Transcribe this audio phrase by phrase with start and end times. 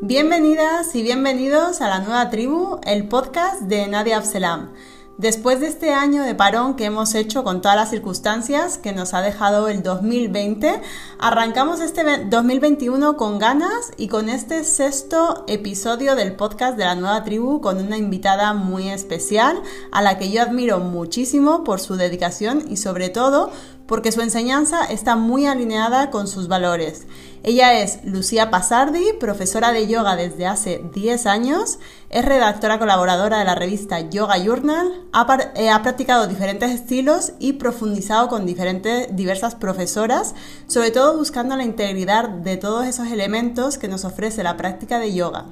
[0.00, 4.72] Bienvenidas y bienvenidos a la nueva tribu, el podcast de Nadia Abselam.
[5.16, 9.12] Después de este año de parón que hemos hecho con todas las circunstancias que nos
[9.12, 10.80] ha dejado el 2020,
[11.18, 17.24] arrancamos este 2021 con ganas y con este sexto episodio del podcast de la nueva
[17.24, 19.60] tribu con una invitada muy especial
[19.90, 23.50] a la que yo admiro muchísimo por su dedicación y sobre todo
[23.88, 27.06] porque su enseñanza está muy alineada con sus valores.
[27.42, 31.78] Ella es Lucía Pasardi, profesora de yoga desde hace 10 años,
[32.10, 38.28] es redactora colaboradora de la revista Yoga Journal, ha, eh, practicado diferentes estilos y profundizado
[38.28, 40.34] con diferentes, diversas profesoras,
[40.66, 45.14] sobre todo buscando la integridad de todos esos elementos que nos ofrece la práctica de
[45.14, 45.46] yoga.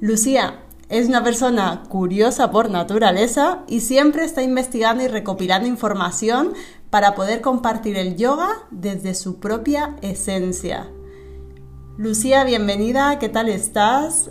[0.00, 6.54] Lucía, es una persona curiosa por naturaleza y siempre está investigando y recopilando información
[6.90, 10.88] para poder compartir el yoga desde su propia esencia.
[11.98, 14.30] Lucía, bienvenida, ¿qué tal estás?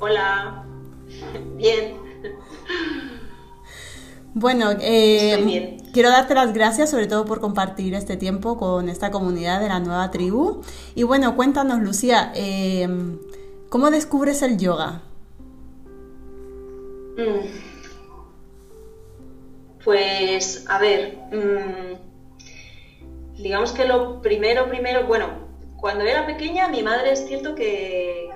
[0.00, 0.64] Hola,
[1.56, 1.96] bien.
[4.34, 9.60] Bueno, eh, quiero darte las gracias sobre todo por compartir este tiempo con esta comunidad
[9.60, 10.62] de la nueva tribu.
[10.94, 12.88] Y bueno, cuéntanos, Lucía, eh,
[13.68, 15.02] ¿cómo descubres el yoga?
[17.16, 17.67] Mm.
[19.88, 21.94] Pues, a ver, mm,
[23.38, 25.48] digamos que lo primero, primero, bueno,
[25.80, 28.28] cuando era pequeña mi madre es cierto que,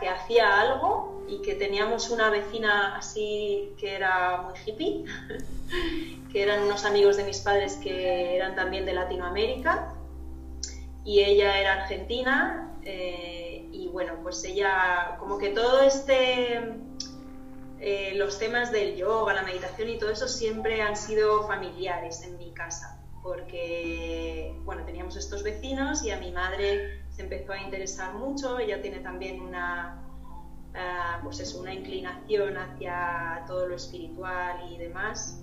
[0.00, 5.04] que hacía algo y que teníamos una vecina así que era muy hippie,
[6.32, 9.90] que eran unos amigos de mis padres que eran también de Latinoamérica
[11.04, 16.62] y ella era argentina eh, y bueno, pues ella como que todo este
[17.80, 22.38] eh, los temas del yoga, la meditación y todo eso siempre han sido familiares en
[22.38, 28.14] mi casa, porque, bueno, teníamos estos vecinos y a mi madre se empezó a interesar
[28.14, 30.02] mucho, ella tiene también una,
[30.74, 35.40] ah, pues eso, una inclinación hacia todo lo espiritual y demás,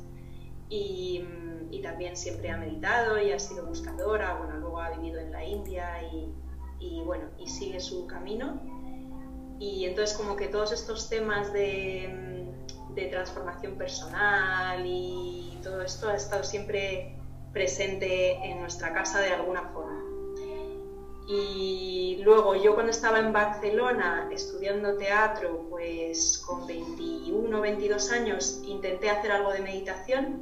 [0.69, 1.23] y,
[1.83, 6.03] también siempre ha meditado y ha sido buscadora, bueno, luego ha vivido en la India
[6.13, 6.31] y,
[6.79, 8.61] y bueno, y sigue su camino.
[9.61, 12.31] Y entonces como que todos estos temas de
[12.95, 17.15] de transformación personal y todo esto ha estado siempre
[17.53, 20.03] presente en nuestra casa de alguna forma.
[21.27, 29.09] Y luego yo cuando estaba en Barcelona estudiando teatro, pues con 21 22 años intenté
[29.09, 30.41] hacer algo de meditación,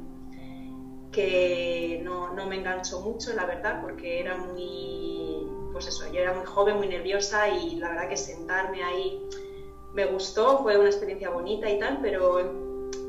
[1.12, 5.46] que no, no me enganchó mucho, la verdad, porque era muy,
[5.80, 9.26] pues eso, yo era muy joven, muy nerviosa y la verdad que sentarme ahí
[9.94, 12.38] me gustó, fue una experiencia bonita y tal, pero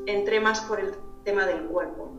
[0.06, 2.12] entré más por el tema del cuerpo.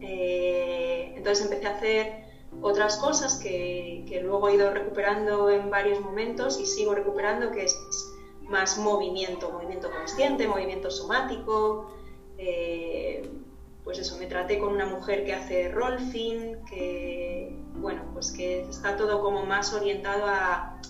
[0.00, 2.24] Eh, entonces empecé a hacer
[2.62, 7.78] otras cosas que, luego he ido recuperando en varios momentos y sigo recuperando, que es
[8.40, 11.90] más movimiento, movimiento consciente, movimiento somático.
[12.38, 13.28] Eh,
[13.86, 18.96] pues eso, me traté con una mujer que hace rolfing, que bueno, pues que está
[18.96, 20.80] todo como más orientado a,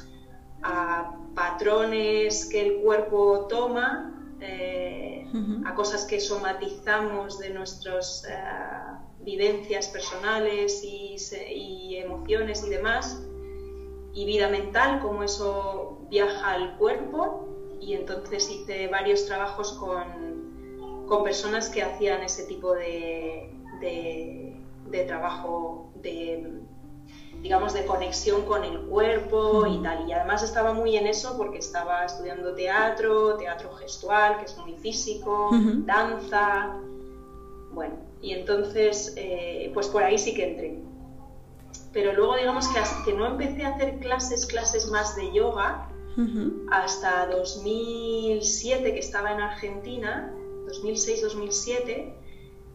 [0.62, 5.26] a patrones que el cuerpo toma, eh,
[5.66, 8.34] a cosas que somatizamos de nuestras eh,
[9.20, 13.22] vivencias personales y, emociones y demás,
[14.14, 17.46] y vida mental, cómo eso viaja al cuerpo.
[17.78, 20.45] Y entonces hice varios trabajos con,
[21.06, 23.50] con personas que hacían ese tipo de,
[23.80, 26.62] de trabajo de
[27.42, 30.08] digamos, de conexión con el cuerpo y tal.
[30.08, 34.74] Y además estaba muy en eso porque estaba estudiando teatro, teatro gestual, que es muy
[34.74, 35.50] físico,
[35.84, 36.76] danza.
[37.72, 40.80] Bueno, y entonces, eh, pues por ahí sí que entré.
[41.92, 45.88] Pero luego, digamos que, hasta que no empecé a hacer clases, clases más de yoga,
[46.70, 50.32] hasta 2007, que estaba en Argentina,
[50.66, 52.12] 2006-2007,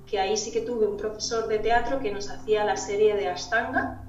[0.06, 3.28] que ahí sí que tuve un profesor de teatro que nos hacía la serie de
[3.28, 4.04] Ashtanga,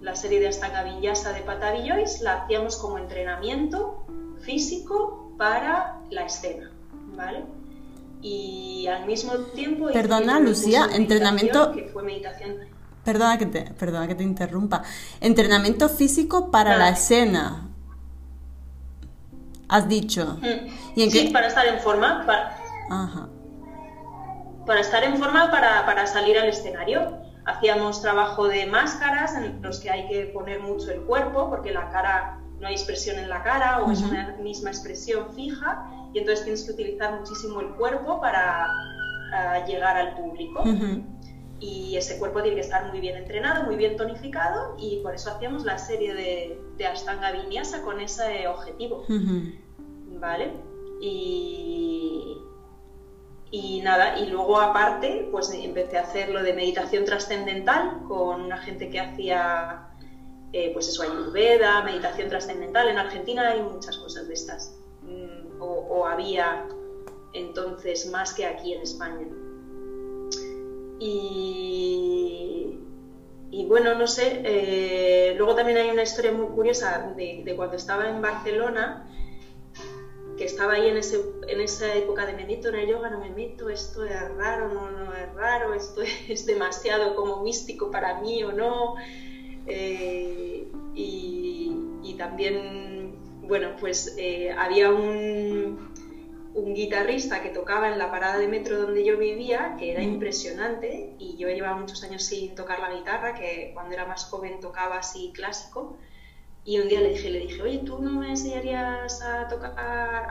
[0.00, 4.04] la serie de Ashtanga Vinyasa de Patavi Joyce, la hacíamos como entrenamiento
[4.40, 6.70] físico para la escena,
[7.16, 7.44] ¿vale?
[8.22, 9.90] Y al mismo tiempo...
[9.92, 11.72] Perdona, Lucía, entrenamiento...
[11.72, 12.56] Que fue meditación.
[13.04, 14.82] Perdona que te, perdona que te interrumpa.
[15.20, 17.68] Entrenamiento físico para la escena.
[19.68, 20.38] Has dicho.
[20.94, 22.24] ¿Y en sí, para estar en forma.
[22.24, 22.61] Para...
[22.92, 23.28] Ajá
[24.66, 27.18] para estar en forma para, para, salir al escenario.
[27.44, 31.90] Hacíamos trabajo de máscaras en los que hay que poner mucho el cuerpo porque la
[31.90, 35.84] cara no hay expresión en la cara o es una misma expresión fija
[36.14, 38.68] y entonces tienes que utilizar muchísimo el cuerpo para
[39.66, 40.62] llegar al público.
[41.58, 45.30] y ese cuerpo tiene que estar muy bien entrenado, muy bien tonificado y por eso
[45.30, 49.04] hacíamos la serie de, de Ashtanga Vinyasa con ese objetivo.
[50.20, 50.52] ¿Vale?
[51.00, 52.41] Y,
[53.54, 58.56] y nada, y luego aparte, pues empecé a hacer lo de meditación trascendental con una
[58.56, 59.88] gente que hacía,
[60.54, 62.88] eh, pues eso, ayurveda, meditación trascendental.
[62.88, 66.66] En Argentina hay muchas cosas de estas, mm, o, había
[67.34, 69.26] entonces más que aquí en España.
[70.98, 72.78] Y,
[73.68, 78.22] bueno, no sé, eh, luego también hay una historia muy curiosa de cuando estaba en
[78.22, 79.06] Barcelona
[80.36, 83.20] que estaba ahí en, ese, en esa época de me meto en el yoga, no
[83.20, 88.20] me meto, esto es raro, no, no es raro, esto es demasiado como místico para
[88.20, 88.94] mí o no.
[89.66, 95.92] Eh, y, y, también, bueno, pues eh, había un,
[96.54, 101.14] un, guitarrista que tocaba en la parada de metro donde yo vivía, que era impresionante,
[101.18, 104.98] y yo llevaba muchos años sin tocar la guitarra, que cuando era más joven tocaba
[104.98, 105.96] así clásico.
[106.64, 109.74] Y un día le dije, le dije, oye, ¿tú no me enseñarías a tocar,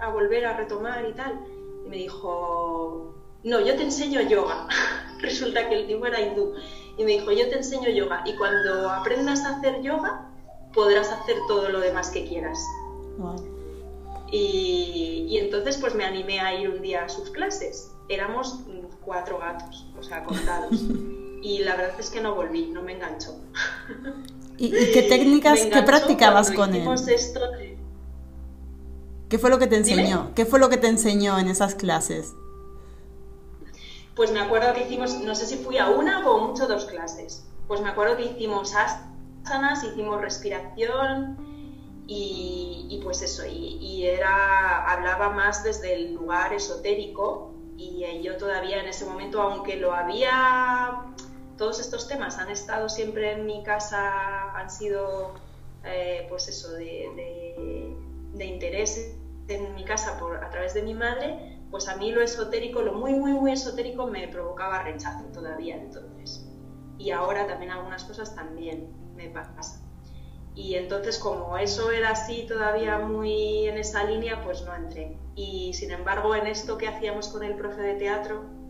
[0.01, 1.41] a volver a retomar y tal?
[1.85, 3.13] Y me dijo,
[3.43, 4.67] no, yo te enseño yoga.
[5.19, 6.53] Resulta que el tipo era hindú.
[6.97, 8.23] Y me dijo, yo te enseño yoga.
[8.25, 10.29] Y cuando aprendas a hacer yoga,
[10.73, 12.59] podrás hacer todo lo demás que quieras.
[14.31, 17.91] Y, y, entonces pues me animé a ir un día a sus clases.
[18.07, 18.61] Éramos
[19.03, 20.71] cuatro gatos, o sea, contados.
[21.41, 23.35] y la verdad es que no volví, no me enganchó.
[24.61, 26.87] ¿Y, qué técnicas, qué practicabas con él?
[29.27, 30.33] ¿Qué fue lo que te enseñó?
[30.35, 32.33] ¿Qué fue lo que te enseñó en esas clases?
[34.15, 37.43] Pues me acuerdo que hicimos, no sé si fui a una o mucho dos clases.
[37.67, 41.37] Pues me acuerdo que hicimos asanas, hicimos respiración
[42.05, 48.79] y, pues eso, y, y, era, hablaba más desde el lugar esotérico y yo todavía
[48.79, 51.01] en ese momento, aunque lo había
[51.61, 55.35] todos estos temas han estado siempre en mi casa, han sido,
[55.83, 57.95] eh, pues eso, de,
[58.39, 59.15] interés
[59.47, 62.93] en mi casa por, a través de mi madre, pues a mí lo esotérico, lo
[62.93, 66.43] muy, muy, muy esotérico me provocaba rechazo todavía entonces.
[66.97, 69.83] Y ahora también algunas cosas también me pasan.
[70.55, 75.15] Y entonces como eso era así todavía muy en esa línea, pues no entré.
[75.35, 78.60] Y sin embargo en esto que hacíamos con el profe de teatro,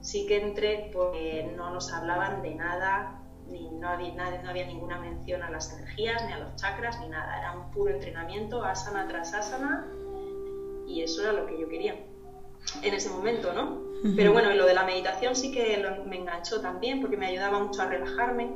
[0.00, 4.12] sí que entré porque no nos hablaban de nada, ni no había,
[4.42, 7.38] no había ninguna mención a las energías, ni a los chakras, ni nada.
[7.38, 9.86] Era un puro entrenamiento, asana tras asana,
[10.86, 11.96] y eso era lo que yo quería
[12.82, 13.80] en ese momento, ¿no?
[14.16, 17.82] Pero bueno, lo de la meditación sí que me enganchó también porque me ayudaba mucho
[17.82, 18.50] a relajarme.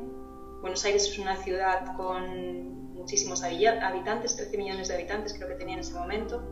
[0.63, 5.75] Buenos Aires es una ciudad con muchísimos habitantes, 13 millones de habitantes creo que tenía
[5.75, 6.43] en ese momento,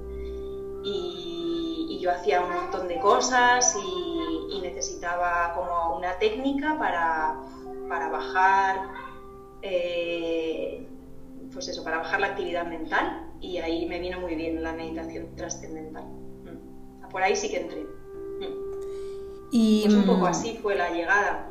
[0.85, 1.72] y
[2.03, 4.13] yo hacía un montón de cosas y
[4.53, 7.41] y necesitaba como una técnica para,
[7.89, 8.89] para bajar,
[9.63, 10.87] eh,
[11.53, 15.35] pues eso, para bajar la actividad mental y ahí me vino muy bien la meditación
[15.37, 16.05] trascendental.
[16.05, 17.09] Mm.
[17.09, 17.81] Por ahí sí que entré.
[17.81, 18.73] Mm.
[19.53, 21.51] Y, pues un poco mm, así fue la llegada.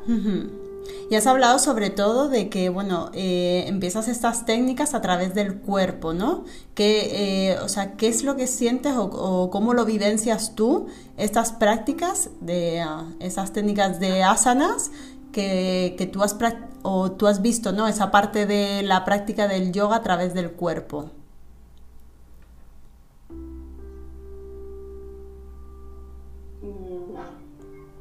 [1.10, 5.58] Y has hablado sobre todo de que, bueno, eh, empiezas estas técnicas a través del
[5.58, 6.44] cuerpo, ¿no?
[6.74, 10.86] Que, eh, o sea, ¿qué es lo que sientes o, cómo lo vivencias tú,
[11.16, 14.90] estas prácticas, de ah, esas técnicas de asanas
[15.32, 16.36] que, que tú, has
[16.82, 17.88] o tú has visto, ¿no?
[17.88, 21.10] Esa parte de la práctica del yoga a través del cuerpo.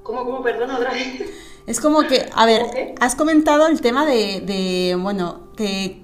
[0.03, 1.21] ¿Cómo, cómo, perdón, otra vez?
[1.71, 6.01] Es como que, a ver, has comentado el tema de, bueno, que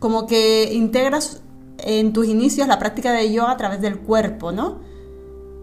[0.00, 1.40] como que integras
[1.78, 4.80] en tus inicios la práctica de yoga a través del cuerpo, ¿no?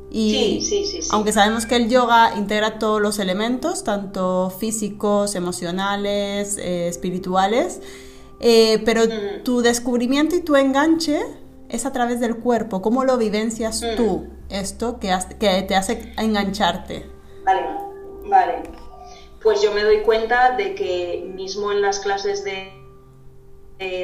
[0.10, 5.36] Y sí, sí, sí, aunque sabemos que el yoga integra todos los elementos, tanto físicos,
[5.36, 7.82] emocionales, eh, espirituales,
[8.40, 9.02] eh, pero
[9.44, 11.20] tu descubrimiento y tu enganche
[11.68, 12.82] es a través del cuerpo.
[12.82, 17.06] ¿Cómo lo vivencias tú, esto que, que te hace engancharte?
[17.44, 17.66] Vale,
[18.30, 18.91] vale
[19.42, 22.78] pues yo me doy cuenta de que mismo en las clases de,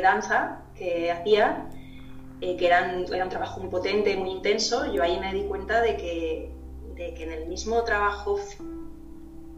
[0.01, 1.69] danza que hacía,
[2.41, 5.81] eh, que eran, era un trabajo muy potente, muy intenso, yo ahí me di cuenta
[5.81, 6.51] de que,
[6.97, 8.39] en el mismo trabajo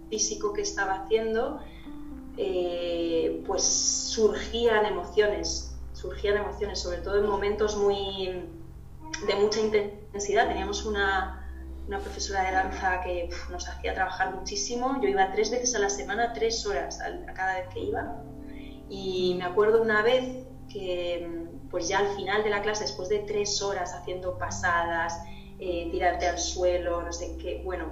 [0.09, 1.62] físico que estaba haciendo,
[2.36, 8.43] eh, pues surgían emociones, surgían emociones, sobre todo en momentos muy
[9.25, 10.50] de mucha intensidad.
[10.50, 11.38] Teníamos una,
[11.89, 15.01] una profesora de danza que nos hacía trabajar muchísimo.
[15.01, 18.24] Yo iba tres veces a la semana, tres horas a, cada vez que iba.
[18.89, 23.19] Y me acuerdo una vez que, pues ya al final de la clase, después de
[23.19, 25.19] tres horas haciendo pasadas,
[25.58, 27.88] eh, tirarte al suelo, no sé qué, bueno,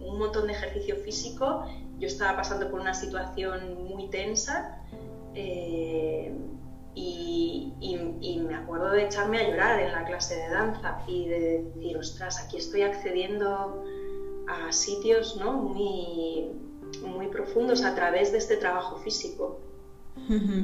[0.00, 1.66] un montón de ejercicio físico,
[1.98, 4.82] yo estaba pasando por una situación muy tensa
[5.34, 6.34] eh,
[6.94, 7.72] y,
[8.46, 12.44] me acuerdo de echarme a llorar en la clase de danza y de decir, ostras,
[12.44, 13.84] aquí estoy accediendo
[14.48, 15.52] a sitios ¿no?
[15.52, 16.50] muy,
[17.02, 19.58] muy profundos a través de este trabajo físico.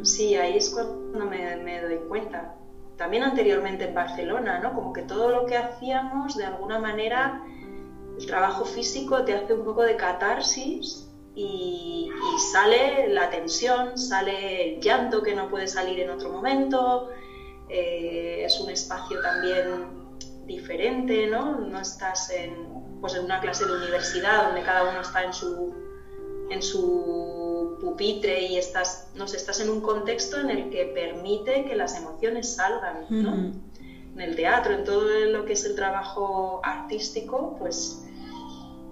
[0.03, 2.55] Sí, ahí es cuando me, me, doy cuenta.
[2.97, 4.75] También anteriormente en Barcelona, ¿no?
[4.75, 7.43] Como que todo lo que hacíamos, de alguna manera,
[8.19, 11.08] el trabajo físico te hace un poco de catarsis
[11.39, 12.11] y,
[12.53, 17.11] sale la tensión, sale el llanto que no puede salir en otro momento,
[17.69, 20.09] eh, es un espacio también
[20.47, 21.59] diferente, ¿no?
[21.59, 22.55] No estás en,
[23.01, 25.75] pues en una clase de universidad donde cada uno está en su,
[26.51, 31.65] en su pupitre y estás, no sé, estás en un contexto en el que permite
[31.65, 33.35] que las emociones salgan, ¿no?
[33.35, 38.05] En el teatro, en todo lo que es el trabajo artístico, pues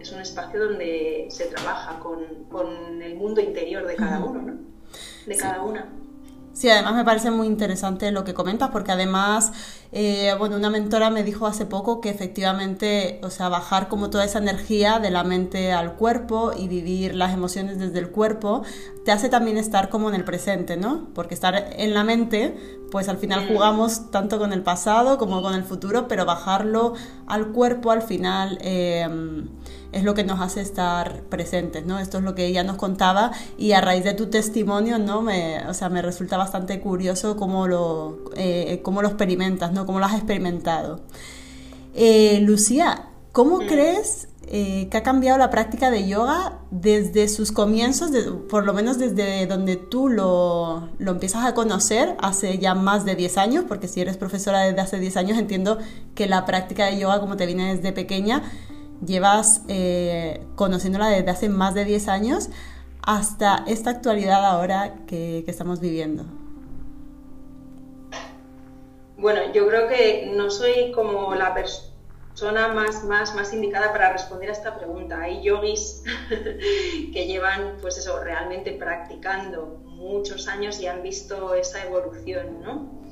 [0.00, 4.54] es un espacio donde se trabaja con, con el mundo interior de cada uno, ¿no?
[5.26, 5.86] De cada una.
[6.56, 9.52] Sí, además me parece muy interesante lo que comentas, porque además,
[9.92, 14.24] eh, bueno, una mentora me dijo hace poco que efectivamente, o sea, bajar como toda
[14.24, 18.62] esa energía de la mente al cuerpo y vivir las emociones desde el cuerpo,
[19.04, 21.08] te hace también estar como en el presente, ¿no?
[21.14, 22.56] Porque estar en la mente,
[22.90, 26.94] pues al final jugamos tanto con el pasado como con el futuro, pero bajarlo
[27.26, 28.56] al cuerpo al final...
[28.62, 29.06] Eh,
[29.96, 31.98] es lo que nos hace estar presentes, ¿no?
[31.98, 35.22] Esto es lo que ella nos contaba y a raíz de tu testimonio, ¿no?
[35.22, 39.86] Me, o sea, me resulta bastante curioso cómo lo, eh, cómo lo experimentas, ¿no?
[39.86, 41.00] Cómo lo has experimentado.
[41.94, 43.66] Eh, Lucía, ¿cómo mm.
[43.66, 48.12] crees eh, que ha cambiado la práctica de yoga desde sus comienzos,
[48.48, 53.16] por lo menos desde donde tú lo, lo, empiezas a conocer hace ya más de
[53.16, 55.78] 10 años, porque si eres profesora desde hace 10 años entiendo
[56.14, 58.44] que la práctica de yoga como te viene desde pequeña
[59.04, 62.50] llevas eh, conociéndola desde hace más de 10 años
[63.02, 66.24] hasta esta actualidad ahora que, estamos viviendo?
[69.16, 74.50] Bueno, yo creo que no soy como la persona más, más, más indicada para responder
[74.50, 75.20] a esta pregunta.
[75.20, 82.60] Hay yogis que llevan, pues eso, realmente practicando muchos años y han visto esa evolución,
[82.60, 83.05] ¿no?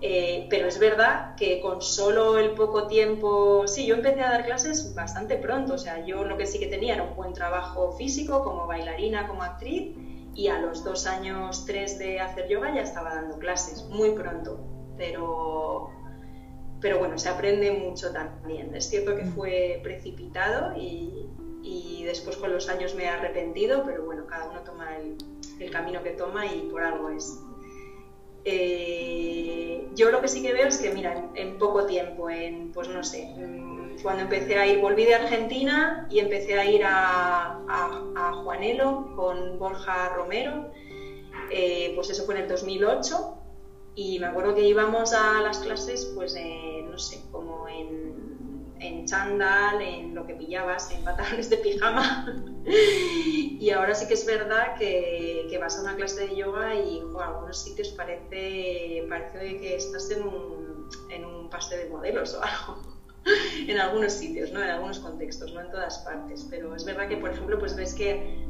[0.00, 4.44] Eh, pero es verdad que con solo el poco tiempo, sí, yo empecé a dar
[4.44, 7.92] clases bastante pronto, o sea, yo lo que sí que tenía era un buen trabajo
[7.92, 9.96] físico como bailarina, como actriz,
[10.34, 14.60] y a los dos años, tres de hacer yoga ya estaba dando clases, muy pronto,
[14.96, 15.90] pero,
[16.80, 18.76] pero bueno, se aprende mucho también.
[18.76, 21.26] Es cierto que fue precipitado y,
[21.64, 25.18] y después con los años me he arrepentido, pero bueno, cada uno toma el,
[25.58, 27.42] el camino que toma y por algo es.
[28.50, 32.88] Eh, yo lo que sí que veo es que, mira, en, poco tiempo, en, pues
[32.88, 37.54] no sé, mm, cuando empecé a ir, volví de Argentina y empecé a ir a,
[38.42, 40.70] Juanelo con Borja Romero,
[41.50, 43.36] eh, pues eso fue en el 2008
[43.94, 48.27] y me acuerdo que íbamos a las clases, pues no sé, como en
[48.80, 52.26] en chándal, en lo que pillabas, en pantalones de pijama.
[52.64, 57.20] y ahora sí que es verdad que, vas a una clase de yoga y en
[57.20, 62.98] algunos sitios parece, parece que estás en un, en un pase de modelos o algo.
[63.66, 64.62] en algunos sitios, ¿no?
[64.62, 66.46] En algunos contextos, no en todas partes.
[66.48, 68.46] Pero es verdad que, por ejemplo, pues ves que,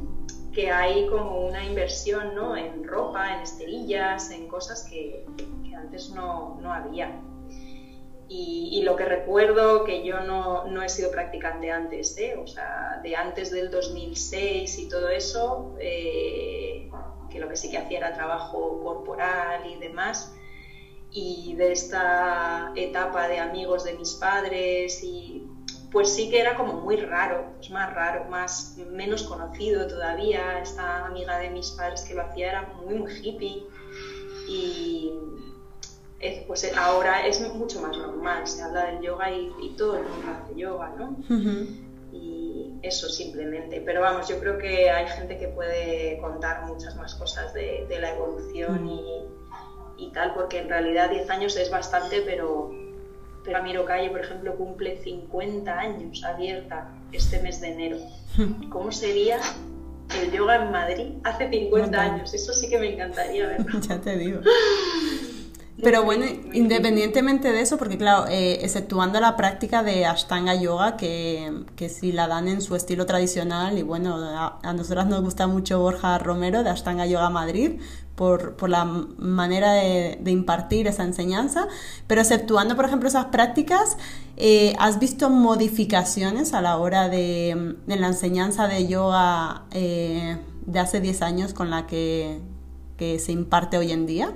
[0.53, 2.55] que hay como una inversión, ¿no?
[2.55, 5.25] En ropa, en esterillas, en cosas que,
[5.63, 7.19] que antes no, no había.
[8.31, 12.35] Y, lo que recuerdo, que yo no, no, he sido practicante antes, ¿eh?
[12.37, 16.89] o sea, de antes del 2006 y todo eso, eh,
[17.31, 20.31] que lo que sí que hacía era trabajo corporal y demás,
[21.11, 25.47] y de esta etapa de amigos de mis padres, y
[25.91, 30.59] pues sí que era como muy raro, pues más raro, más menos conocido todavía.
[30.59, 33.65] Esta amiga de mis padres que lo hacía era muy, muy hippie.
[34.47, 35.13] Y,
[36.47, 40.27] pues eh, ahora es mucho más normal, se habla del yoga y, todo el mundo
[40.43, 41.15] hace yoga, ¿no?
[42.11, 43.81] Y eso simplemente.
[43.85, 48.13] Pero vamos, yo creo que hay gente que puede contar muchas más cosas de, la
[48.13, 48.87] evolución
[49.97, 52.71] y, tal, porque en realidad 10 años es bastante, pero,
[53.43, 57.97] pero Miro Calle, por ejemplo, cumple 50 años abierta este mes de enero.
[58.69, 59.39] ¿Cómo sería
[60.21, 62.33] el yoga en Madrid hace 50 años?
[62.33, 63.79] Eso sí que me encantaría verlo.
[63.87, 64.41] ya te digo.
[65.81, 71.63] Pero bueno, independientemente de eso, porque claro, eh, exceptuando la práctica de Ashtanga Yoga, que,
[71.75, 75.79] que sí la dan en su estilo tradicional, y bueno, a, nosotras nos gusta mucho
[75.79, 77.79] Borja Romero de Ashtanga Yoga Madrid,
[78.15, 81.67] por, por la manera de, impartir esa enseñanza,
[82.07, 83.95] pero exceptuando, por ejemplo, esas prácticas,
[84.35, 90.79] eh, ¿has visto modificaciones a la hora de, de la enseñanza de yoga eh, de
[90.79, 92.41] hace 10 años con la que,
[92.97, 94.33] que se imparte hoy en día?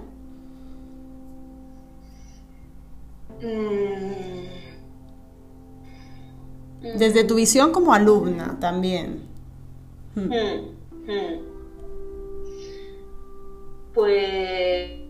[3.43, 4.43] Mm.
[6.97, 9.21] Desde tu visión como alumna también.
[10.15, 10.31] Hmm.
[10.31, 10.73] Hmm.
[11.07, 11.53] Hmm.
[13.93, 15.03] Pues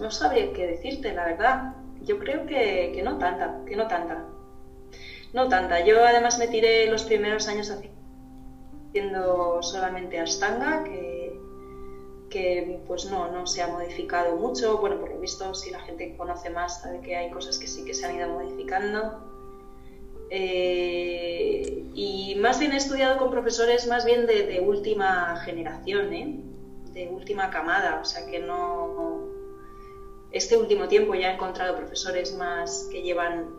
[0.00, 1.74] no sabría qué decirte, la verdad.
[2.02, 4.24] Yo creo que, que, no tanta, que no tanta.
[5.32, 5.84] No tanta.
[5.84, 11.19] Yo además me tiré los primeros años haciendo solamente Ashtanga, que
[12.30, 14.78] que pues no, no se ha modificado mucho.
[14.78, 17.84] Bueno, por lo visto, si la gente conoce más, sabe que hay cosas que sí
[17.84, 19.26] que se han ido modificando.
[20.30, 26.40] Eh, y más bien he estudiado con profesores más bien de, última generación, ¿eh?
[26.92, 29.28] de última camada, o sea que no...
[30.30, 33.50] Este último tiempo ya he encontrado profesores más que llevan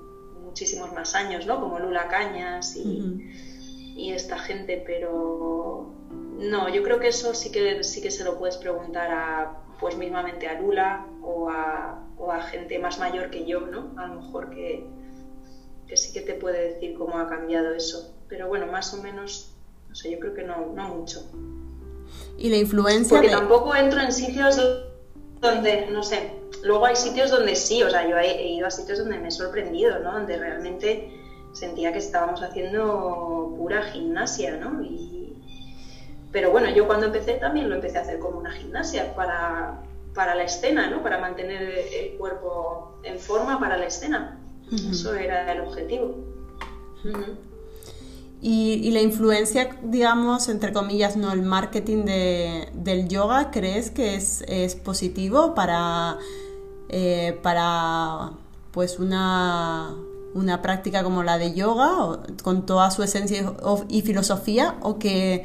[0.42, 1.60] muchísimos más años, ¿no?
[1.60, 3.30] Como Lula Cañas y,
[3.98, 6.00] y esta gente, pero
[6.41, 9.95] no, yo creo que eso sí que, sí que se lo puedes preguntar a, pues
[9.95, 13.93] mismamente a Lula o a, o a gente más mayor que yo, ¿no?
[13.98, 14.86] A lo mejor que,
[15.88, 18.15] que, sí que te puede decir cómo ha cambiado eso.
[18.27, 19.53] Pero bueno, más o menos,
[19.88, 21.29] no sé, yo creo que no, no mucho.
[22.38, 23.17] ¿Y la influencia?
[23.17, 24.60] Porque tampoco entro en sitios
[25.39, 26.31] donde, no sé,
[26.63, 29.31] luego hay sitios donde sí, o sea, yo he, ido a sitios donde me he
[29.31, 30.13] sorprendido, ¿no?
[30.13, 31.12] Donde realmente
[31.53, 34.81] sentía que estábamos haciendo pura gimnasia, ¿no?
[34.83, 35.36] Y,
[36.32, 39.82] pero bueno, yo cuando empecé también lo empecé a hacer como una gimnasia para,
[40.14, 41.04] para la escena, ¿no?
[41.04, 44.38] Para mantener el cuerpo en forma para la escena.
[44.72, 46.16] Eso era el objetivo.
[48.42, 54.44] y, la influencia, digamos, entre comillas, no el marketing de, del yoga, ¿crees que es,
[54.48, 56.18] es positivo para,
[56.88, 58.32] eh, para
[58.72, 59.94] pues una,
[60.34, 63.54] una práctica como la de yoga, con toda su esencia
[63.90, 65.44] y filosofía, o que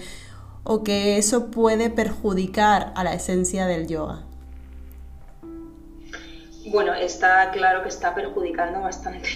[0.66, 4.25] o que eso puede perjudicar a la esencia del yoga?
[6.70, 9.29] Bueno, está claro que está perjudicando bastante.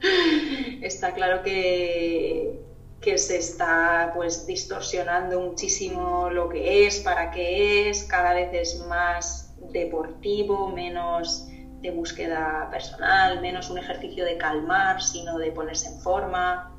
[0.82, 2.60] está claro que,
[3.00, 8.86] que se está pues distorsionando muchísimo lo que es, para qué es, cada vez es
[8.86, 11.46] más deportivo, menos
[11.82, 16.72] de búsqueda personal, menos un ejercicio de calmar, sino de ponerse en forma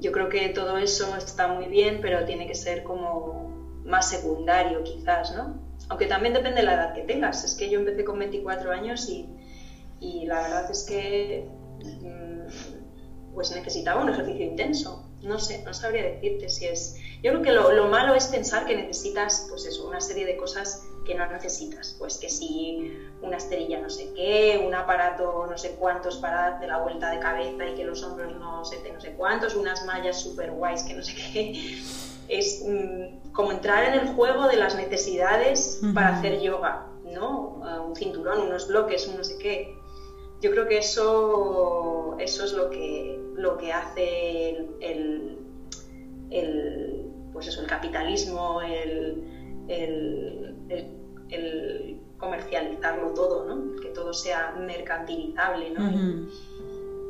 [0.00, 4.82] yo creo que todo eso está muy bien, pero tiene que ser como más secundario
[4.82, 5.60] quizás, ¿no?
[5.88, 7.44] Aunque también depende de la edad que tengas.
[7.44, 9.28] Es que yo empecé con 24 años y,
[10.00, 11.46] y la verdad es que
[12.02, 15.04] mm, pues necesitaba un ejercicio intenso.
[15.24, 16.96] No sé, no sabría decirte si es...
[17.22, 20.36] Yo creo que lo, lo malo es pensar que necesitas pues eso, una serie de
[20.36, 21.94] cosas que no necesitas.
[21.98, 26.66] Pues que si una esterilla no sé qué, un aparato no sé cuántos para darte
[26.66, 30.20] la vuelta de cabeza y que los hombros no sé, no sé cuántos, unas mallas
[30.20, 31.82] super guays que no sé qué.
[32.28, 37.60] Es mm, como entrar en el juego de las necesidades para hacer yoga, ¿no?
[37.86, 39.76] un cinturón, unos bloques, un no sé qué.
[40.40, 45.38] Yo creo que eso, eso es lo que, lo que hace el,
[46.30, 49.22] el, pues eso, el capitalismo, el,
[49.68, 50.54] el,
[52.18, 53.80] comercializarlo todo, ¿no?
[53.80, 56.28] que todo sea mercantilizable, ¿no?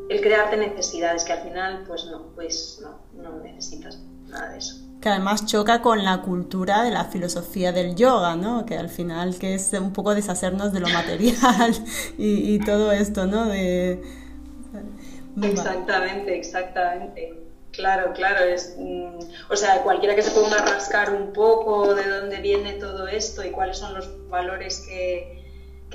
[0.09, 4.03] El crearte necesidades que al final, pues no, pues no, no necesitas
[4.35, 8.65] nada de eso que además choca con la cultura de la filosofía del yoga, ¿no?
[8.65, 11.75] Que al final que es un poco deshacernos de lo material
[12.17, 13.45] y, todo esto, ¿no?
[13.45, 14.03] De...
[15.43, 17.35] Exactamente, exactamente.
[17.73, 19.19] Claro, claro, es, mm,
[19.51, 23.45] o sea, cualquiera que se ponga a rascar un poco de dónde viene todo esto
[23.45, 25.43] y cuáles son los valores que,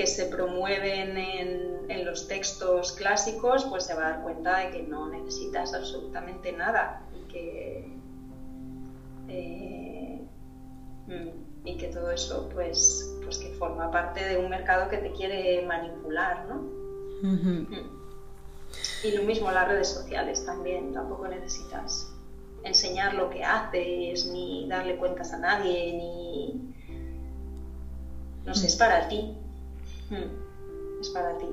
[0.06, 5.10] se promueven en, los textos clásicos, pues se va a dar cuenta de que no
[5.10, 7.99] necesitas absolutamente nada y que,
[9.30, 10.22] eh,
[11.08, 15.12] mm, y que todo eso, pues, pues que forma parte de un mercado que te
[15.12, 16.80] quiere manipular, ¿no?
[19.04, 22.12] Y lo mismo las redes sociales también, tampoco necesitas
[22.64, 26.76] enseñar lo que haces, ni darle cuentas a nadie, ni...
[28.46, 29.36] No sé, es para ti.
[30.10, 31.46] Hmm, es para ti.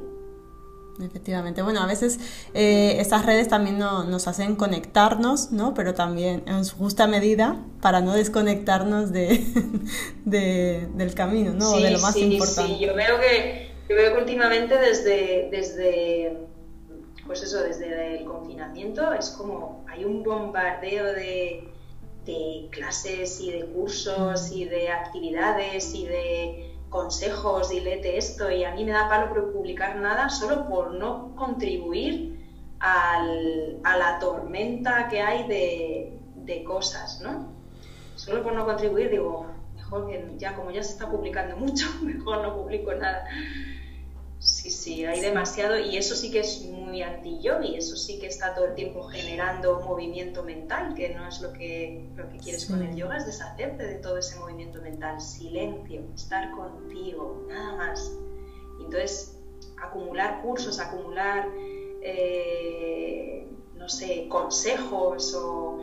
[1.01, 1.63] Efectivamente.
[1.63, 2.19] Bueno, a veces
[2.55, 5.75] eh, estas redes también nos hacen conectarnos, ¿no?
[5.75, 9.45] Pero también en su justa medida para no desconectarnos de,
[10.25, 11.75] del camino, ¿no?
[11.75, 12.75] Sí, de lo más sí, importante.
[12.75, 16.39] Sí, yo veo que, yo veo que últimamente desde, desde,
[17.27, 21.69] pues eso, desde el confinamiento es como hay un bombardeo de,
[22.25, 28.65] de clases y de cursos y de actividades y de consejos y léete esto y
[28.65, 32.37] a mí me da palo por publicar nada solo por no contribuir
[32.79, 37.49] al, a la tormenta que hay de, de, cosas, ¿no?
[38.15, 42.43] Solo por no contribuir digo, mejor que ya como ya se está publicando mucho, mejor
[42.43, 43.25] no publico nada.
[44.39, 48.55] Sí, sí, hay demasiado y eso sí que es muy anti-yogi, eso sí que está
[48.55, 52.83] todo el tiempo generando movimiento mental, que no es lo que, lo que quieres con
[52.83, 58.13] el yoga, es deshacerte de todo ese movimiento mental, silencio, estar contigo, nada más.
[58.79, 59.37] Entonces,
[59.83, 61.49] acumular cursos, acumular,
[62.03, 65.79] eh, no sé, consejos o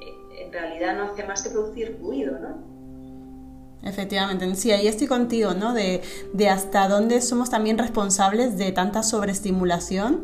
[0.00, 2.71] eh, en realidad no hace más que producir ruido, ¿no?
[3.84, 5.74] Efectivamente, sí, ahí estoy contigo, ¿no?
[5.74, 10.20] De, de, hasta dónde somos también responsables de tanta sobreestimulación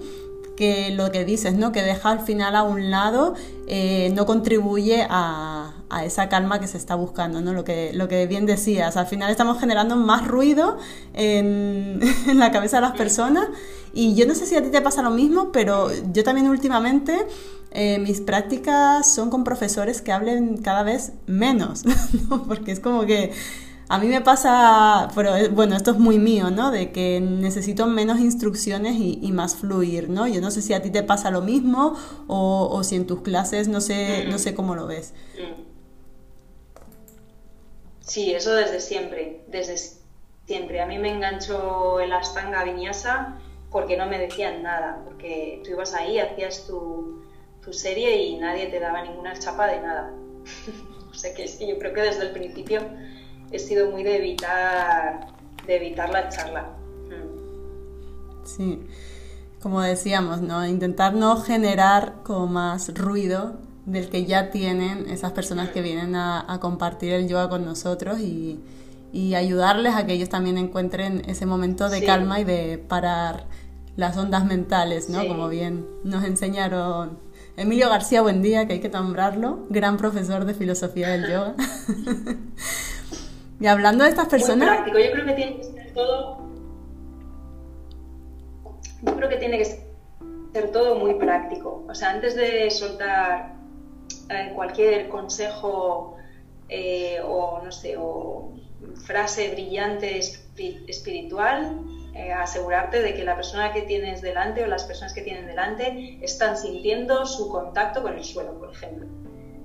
[0.57, 1.71] que lo que dices, ¿no?
[1.71, 3.35] Que deja al final a un lado,
[3.69, 7.53] eh, no contribuye a, a, esa calma que se está buscando, ¿no?
[7.53, 10.79] Lo que, lo que bien decías, al final estamos generando más ruido
[11.15, 13.47] en, en la cabeza de las personas
[13.93, 17.27] y yo no sé si a ti te pasa lo mismo, pero yo también últimamente
[17.71, 21.85] eh, mis prácticas son con profesores que hablen cada vez menos,
[22.29, 22.45] ¿no?
[22.45, 23.33] porque es como que
[23.91, 26.71] a mí me pasa, pero bueno, esto es muy mío, ¿no?
[26.71, 30.27] De que necesito menos instrucciones y, y, más fluir, ¿no?
[30.27, 31.97] Yo no sé si a ti te pasa lo mismo
[32.27, 35.15] o, o si en tus clases, no sé, no sé cómo lo ves.
[38.01, 39.77] Sí, eso desde siempre, desde
[40.47, 40.83] siempre.
[40.83, 43.39] A mí me enganchó el Astanga Vinyasa
[43.71, 47.23] porque no me decían nada, porque tú ibas ahí, hacías tu,
[47.63, 50.13] tu serie y nadie te daba ninguna chapa de nada.
[51.11, 52.81] o sea que es que yo creo que desde el principio
[53.51, 55.27] he sido muy de evitar,
[55.67, 56.75] de evitar la charla.
[58.45, 58.87] Sí,
[59.61, 60.67] como decíamos, ¿no?
[60.67, 66.51] Intentar no generar como más ruido del que ya tienen esas personas que vienen a,
[66.51, 68.59] a compartir el yoga con nosotros y,
[69.13, 72.07] y, ayudarles a que ellos también encuentren ese momento de sí.
[72.07, 73.47] calma y de parar
[73.97, 75.23] las ondas mentales, ¿no?
[75.23, 75.29] Sí.
[75.29, 77.19] Como bien nos enseñaron
[77.57, 81.55] Emilio García buen día que hay que nombrarlo, gran profesor de filosofía del yoga.
[83.61, 84.69] y hablando de estas personas...
[84.69, 86.49] Muy práctico, yo creo que tiene que ser todo...
[89.03, 91.85] Yo creo que tiene que ser todo muy práctico.
[91.89, 93.55] O sea, antes de soltar
[94.29, 96.17] eh, cualquier consejo
[96.69, 98.53] eh, o, no sé, o
[99.05, 101.81] frase brillante espiritual,
[102.15, 106.19] eh, asegurarte de que la persona que tienes delante o las personas que tienen delante
[106.23, 109.07] están sintiendo su contacto con el suelo, por ejemplo.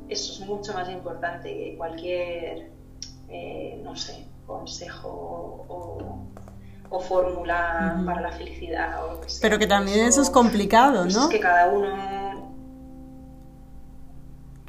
[0.09, 2.71] Eso es mucho más importante que cualquier,
[3.29, 6.27] eh, no sé, consejo o,
[6.89, 8.05] o fórmula uh -huh.
[8.05, 9.39] para la felicidad o lo que sea.
[9.41, 11.23] Pero que también eso, eso es complicado, ¿no?
[11.23, 12.32] Es que cada uno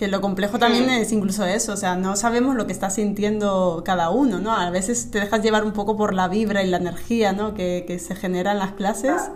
[0.05, 3.83] que lo complejo también es incluso eso, o sea, no sabemos lo que está sintiendo
[3.87, 4.55] cada uno, ¿no?
[4.55, 7.55] A veces te dejas llevar un poco por la vibra y la energía, ¿no?
[7.55, 9.31] Que, que se genera en las clases,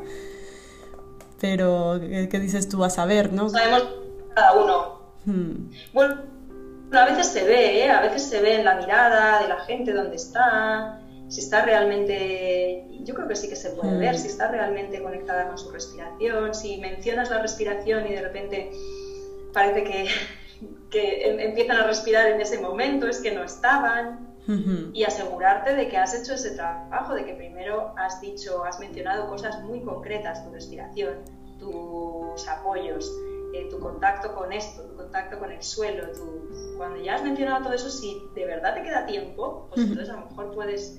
[1.41, 3.49] pero ¿qué, ¿qué, dices tú a saber, no?
[3.49, 3.89] Sabemos
[4.35, 5.01] cada uno.
[5.25, 5.71] Hmm.
[5.95, 6.17] Bueno,
[6.93, 7.91] a veces se ve, ¿eh?
[7.91, 12.85] A veces se ve en la mirada de la gente dónde está, si está realmente,
[13.05, 14.01] yo creo que sí que se puede hmm.
[14.01, 18.71] ver, si está realmente conectada con su respiración, si mencionas la respiración y de repente
[19.55, 20.09] parece que
[20.91, 24.29] que em, empiezan a respirar en ese momento, es que no estaban.
[24.49, 24.91] Uh -huh.
[24.95, 29.29] Y asegurarte de que has hecho ese trabajo, de que primero has dicho, has mencionado
[29.29, 31.17] cosas muy concretas, tu respiración,
[31.59, 33.13] tus apoyos,
[33.53, 36.11] eh, tu contacto con esto, tu contacto con el suelo.
[36.13, 36.77] Tu...
[36.79, 39.91] Cuando ya has mencionado todo eso, si de verdad te queda tiempo, pues uh -huh.
[39.91, 40.99] entonces a lo mejor puedes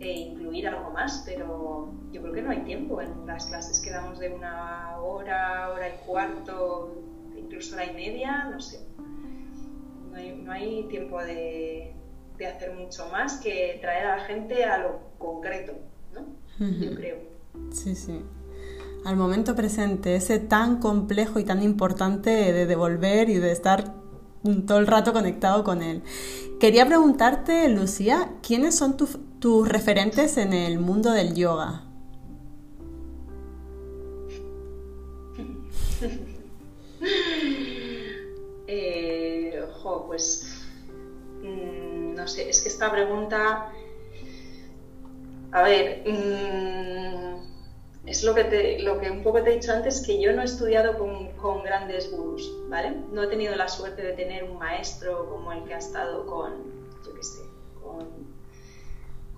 [0.00, 3.90] eh, incluir algo más, pero yo creo que no hay tiempo en las clases que
[3.90, 6.94] damos de una hora, hora y cuarto,
[7.36, 8.87] incluso hora y media, no sé.
[10.18, 11.92] No hay, no hay tiempo de,
[12.38, 15.74] de, hacer mucho más que traer a la gente a lo concreto,
[16.12, 16.22] ¿no?
[16.22, 16.90] Uh -huh.
[16.90, 17.18] Yo creo.
[17.70, 18.20] Sí, sí.
[19.04, 23.94] Al momento presente, ese tan complejo y tan importante de devolver y de estar
[24.66, 26.02] todo el rato conectado con él.
[26.58, 29.06] Quería preguntarte, Lucía, ¿quiénes son tu,
[29.38, 31.84] tus referentes en el mundo del yoga?
[38.70, 39.27] Eh,
[40.06, 40.66] pues
[41.42, 43.70] mmm, no sé, es que esta pregunta,
[45.52, 47.38] a ver, mmm,
[48.06, 50.42] es lo que, te, lo que un poco te he dicho antes, que yo no
[50.42, 52.96] he estudiado con, con, grandes gurús, ¿vale?
[53.12, 56.52] No he tenido la suerte de tener un maestro como el que ha estado con,
[57.04, 57.42] yo qué sé,
[57.82, 58.06] con,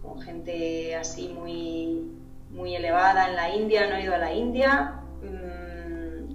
[0.01, 2.13] con gente así muy,
[2.51, 5.03] muy elevada en la India, no he ido a la India.
[5.23, 6.35] Mm,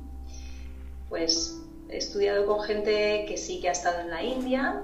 [1.07, 4.81] pues he estudiado con gente que sí que ha estado en la India.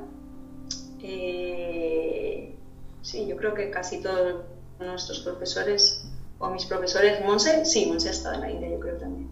[1.02, 2.56] Eh,
[3.02, 4.46] sí, yo creo que casi todos
[4.80, 6.06] nuestros profesores
[6.40, 9.30] o mis profesores, Monse, sí, Monse ha estado en la India, yo creo también.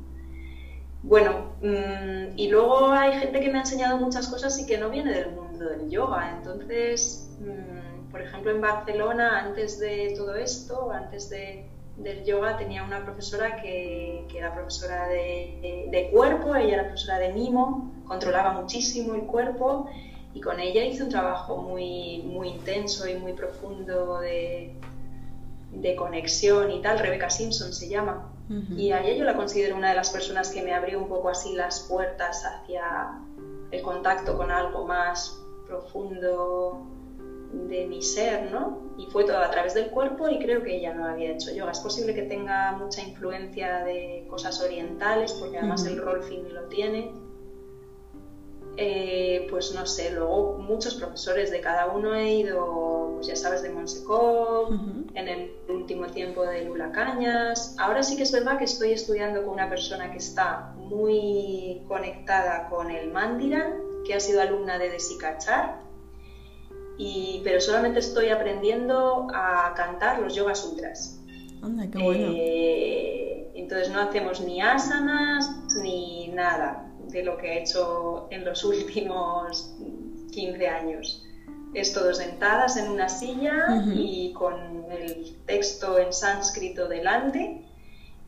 [1.02, 4.90] Bueno, mm, y luego hay gente que me ha enseñado muchas cosas y que no
[4.90, 6.36] viene del mundo del yoga.
[6.38, 12.84] Entonces, mm, por ejemplo, en Barcelona, antes de todo esto, antes de, del yoga, tenía
[12.84, 18.54] una profesora que, que era profesora de, de, cuerpo, ella era profesora de mimo, controlaba
[18.54, 19.90] muchísimo el cuerpo
[20.34, 24.74] y con ella hice un trabajo muy, muy intenso y muy profundo de,
[25.72, 28.34] de conexión y tal, Rebecca Simpson se llama.
[28.76, 31.30] Y a ella yo la considero una de las personas que me abrió un poco
[31.30, 33.12] así las puertas hacia
[33.70, 36.89] el contacto con algo más profundo
[37.52, 38.90] de mi ser, ¿no?
[38.98, 41.72] Y fue todo a través del cuerpo y creo que ella no había hecho yoga.
[41.72, 46.64] Es posible que tenga mucha influencia de cosas orientales, porque además el rol fin lo
[46.64, 47.12] tiene
[48.82, 53.62] eh, pues no sé, luego muchos profesores de cada uno he ido, pues ya sabes,
[53.62, 54.70] de Monseco,
[55.16, 57.76] en el último tiempo de Lula Cañas.
[57.78, 62.70] Ahora sí que es verdad que estoy estudiando con una persona que está muy conectada
[62.70, 65.82] con el Mandira, que ha sido alumna de Desikachar,
[67.00, 71.20] y, pero solamente estoy aprendiendo a cantar los Yoga Sutras.
[71.64, 72.34] Anda, qué bueno.
[72.36, 75.50] Eh, entonces no hacemos ni asanas
[75.82, 79.74] ni nada de lo que he hecho en los últimos
[80.32, 81.26] 15 años.
[81.74, 87.66] Es todo sentadas en una silla y con el texto en sánscrito delante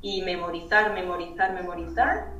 [0.02, 2.32] y memorizar, memorizar, memorizar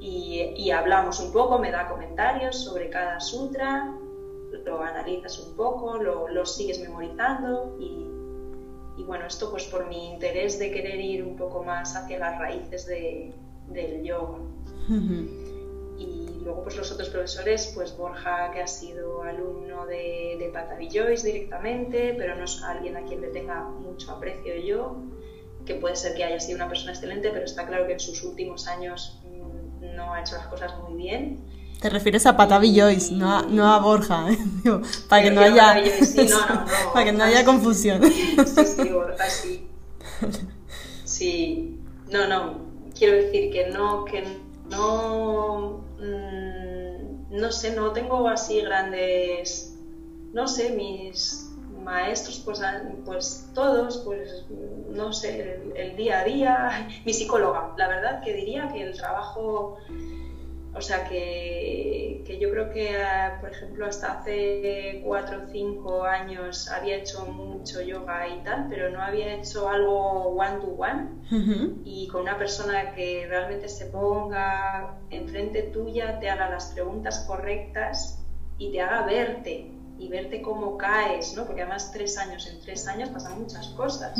[0.00, 3.92] y, hablamos un poco, me da comentarios sobre cada sutra,
[4.68, 10.70] lo analizas un poco, lo, sigues memorizando y, bueno, esto pues por mi interés de
[10.70, 14.38] querer ir un poco más hacia las raíces del yoga.
[15.98, 20.88] Y luego pues los otros profesores, pues Borja que ha sido alumno de, de Patavi
[20.90, 24.96] Joyce directamente, pero no es alguien a quien le tenga mucho aprecio yo,
[25.66, 28.22] que puede ser que haya sido una persona excelente, pero está claro que en sus
[28.22, 31.44] últimos años mm, no ha hecho las cosas muy bien.
[31.80, 34.38] Te refieres a Patavi Joyce, no a, no a Borja, ¿eh?
[35.08, 35.82] para, que no haya...
[36.04, 38.02] Sí, no, no, no, para que no haya confusión.
[38.02, 39.68] Sí, sí, Borja, sí.
[41.04, 42.58] Sí, no, no,
[42.96, 44.24] quiero decir que no, que
[44.68, 49.76] no Mm, no sé, no tengo así grandes,
[50.32, 51.50] no sé, mis
[51.84, 52.60] maestros, pues,
[53.04, 54.44] pues todos, pues
[54.90, 59.78] no sé, el, día a día, mi psicóloga, la verdad que diría que el trabajo
[60.78, 66.68] o sea que, yo creo que, ah, por ejemplo, hasta hace cuatro o cinco años
[66.70, 71.08] había hecho mucho yoga y tal, pero no había hecho algo one to one
[71.84, 78.24] y con una persona que realmente se ponga enfrente tuya, te haga las preguntas correctas
[78.56, 81.44] y te haga verte y verte cómo caes, ¿no?
[81.44, 84.16] Porque además tres años, en tres años pasan muchas cosas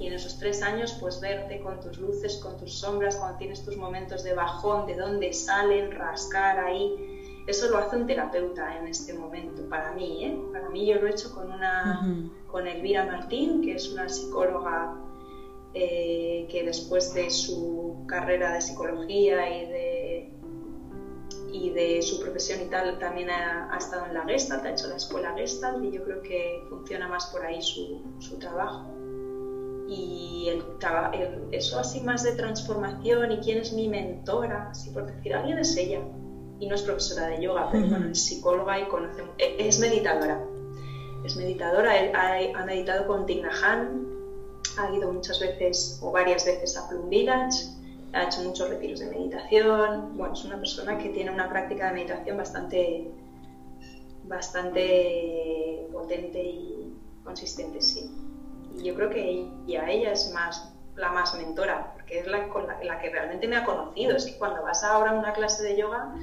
[0.00, 3.62] y en esos tres años pues verte con tus luces, con tus sombras, cuando tienes
[3.62, 7.44] tus momentos de bajón, de dónde salen, rascar ahí.
[7.46, 10.38] Eso lo hace un terapeuta en este momento, para mí, ¿eh?
[10.52, 12.00] Para mí yo lo he hecho con, una,
[12.46, 14.96] con Elvira Martín, que es una psicóloga
[15.74, 20.32] eh, que después de su carrera de psicología y de,
[21.52, 24.96] y de su profesión y tal, también ha, estado en la Gestalt, ha hecho la
[24.96, 28.99] escuela Gestalt y yo creo que funciona más por ahí su, su trabajo
[29.90, 30.62] y el,
[31.50, 35.76] eso así más de transformación y quién es mi mentora, así por decir, alguien es
[35.76, 36.00] ella
[36.60, 40.44] y no es profesora de yoga, pero bueno, es psicóloga y conoce, e, es meditadora,
[41.24, 44.06] es meditadora, ha, meditado con Tigna Han,
[44.78, 47.66] ha ido muchas veces o varias veces a Plum Village,
[48.12, 51.94] ha hecho muchos retiros de meditación, bueno, es una persona que tiene una práctica de
[51.94, 53.10] meditación bastante,
[54.22, 58.19] bastante potente y consistente, sí.
[58.82, 62.98] Yo creo que ella, ella es más la más mentora, porque es la, con la,
[62.98, 64.16] que realmente me ha conocido.
[64.16, 66.14] Es que cuando vas ahora a una clase de yoga,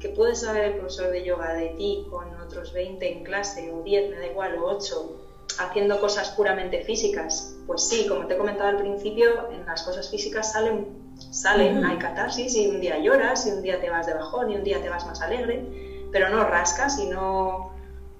[0.00, 3.82] que puedes saber el profesor de yoga de ti con otros 20 en clase, o
[3.82, 5.16] 10, me da igual, o 8,
[5.58, 7.56] haciendo cosas puramente físicas.
[7.66, 10.86] Pues sí, como te he comentado al principio, en las cosas físicas salen,
[11.30, 14.56] salen, hay catarsis, y un día lloras, y un día te vas de bajón, y
[14.56, 15.64] un día te vas más alegre,
[16.12, 17.73] pero no rascas y no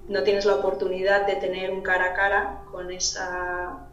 [0.07, 3.87] no tienes la oportunidad de tener un cara a cara con esa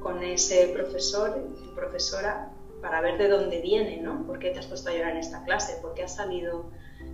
[0.00, 1.36] con ese profesor,
[1.74, 4.24] profesora, para ver de dónde viene, ¿no?
[4.26, 5.78] ¿Por qué te has puesto a llorar en esta clase?
[5.82, 6.70] ¿Por qué has salido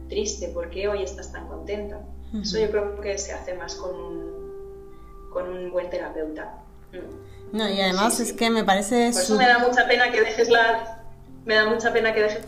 [0.08, 0.48] triste?
[0.48, 2.00] ¿Por qué hoy estás tan contenta?
[2.38, 6.58] Eso yo creo que se hace más con un, con un buen terapeuta.
[6.92, 7.56] Mm.
[7.56, 9.12] No, y además es que me parece...
[9.12, 11.04] Por eso me da mucha pena que dejes la...
[11.44, 12.44] Me da mucha pena que dejes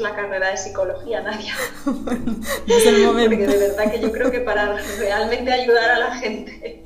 [0.00, 1.54] la carrera de psicología, Nadia.
[2.66, 3.36] es el momento.
[3.36, 6.84] Porque de verdad que yo creo que para realmente ayudar a la gente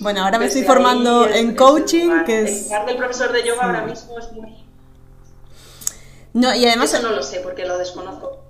[0.00, 2.70] bueno, ahora me estoy formando en coaching, que es...
[2.70, 4.64] El del profesor de yoga ahora mismo es muy...
[6.32, 6.92] No, y además...
[6.94, 8.41] Eso no lo sé porque lo desconozco.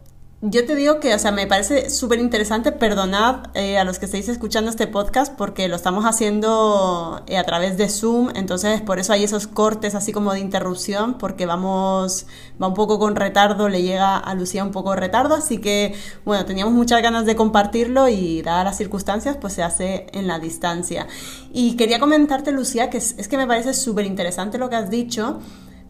[0.45, 4.07] Yo te digo que, o sea, me parece súper interesante, perdonad eh, a los que
[4.07, 8.99] estéis escuchando este podcast porque lo estamos haciendo eh, a través de Zoom, entonces por
[8.99, 12.27] eso hay esos cortes así como de interrupción, porque vamos,
[12.61, 15.95] va un poco con retardo, le llega a Lucía un poco de retardo, así que,
[16.25, 20.41] bueno, teníamos muchas ganas de compartirlo y dadas las circunstancias, pues se hace en la
[20.41, 21.07] distancia.
[21.53, 25.39] Y quería comentarte, Lucía, que es que me parece súper interesante lo que has dicho,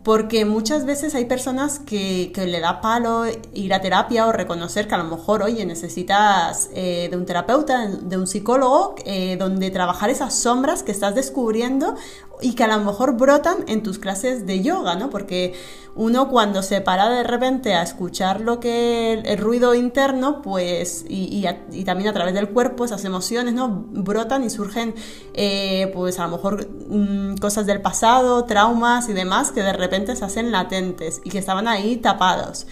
[0.02, 4.88] porque muchas veces hay personas que, que, le da palo ir a terapia o reconocer
[4.88, 9.70] que a lo mejor, oye, necesitas eh, de un terapeuta, de un psicólogo, eh, donde
[9.70, 11.94] trabajar esas sombras que estás descubriendo
[12.42, 15.10] y que a lo mejor brotan en tus clases de yoga, ¿no?
[15.10, 15.54] Porque
[15.94, 21.46] uno cuando se para de repente a escuchar lo que el, ruido interno, pues, y,
[21.70, 23.84] y, también a través del cuerpo, esas emociones, ¿no?
[23.90, 24.94] Brotan y surgen,
[25.34, 30.16] eh, pues a lo mejor mm, cosas del pasado, traumas y demás que de repente
[30.16, 32.66] se hacen latentes y que estaban ahí tapados.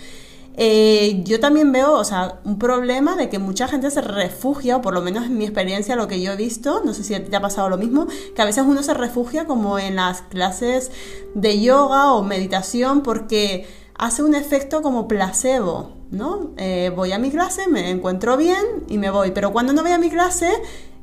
[0.56, 4.82] Eh, yo también veo, o sea, un problema de que mucha gente se refugia, o
[4.82, 7.36] por lo menos en mi experiencia, lo que yo he visto, no sé si te
[7.36, 10.90] ha pasado lo mismo, que a veces uno se refugia como en las clases
[11.34, 16.50] de yoga o meditación porque hace un efecto como placebo, ¿no?
[16.56, 19.92] Eh, voy a mi clase, me encuentro bien y me voy, pero cuando no voy
[19.92, 20.50] a mi clase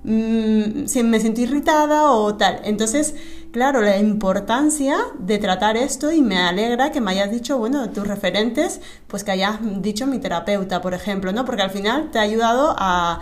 [0.03, 2.61] Mm, me siento irritada o tal.
[2.63, 3.15] Entonces,
[3.57, 8.07] claro, la importancia de tratar esto y me alegra que me hayas dicho, bueno, tus
[8.07, 11.43] referentes, pues que hayas dicho mi terapeuta, por ejemplo, ¿no?
[11.43, 13.19] Porque al final te ha ayudado a,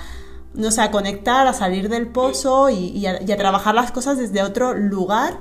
[0.54, 4.18] no sé, a conectar, a salir del pozo y, a, y a trabajar las cosas
[4.18, 5.38] desde otro lugar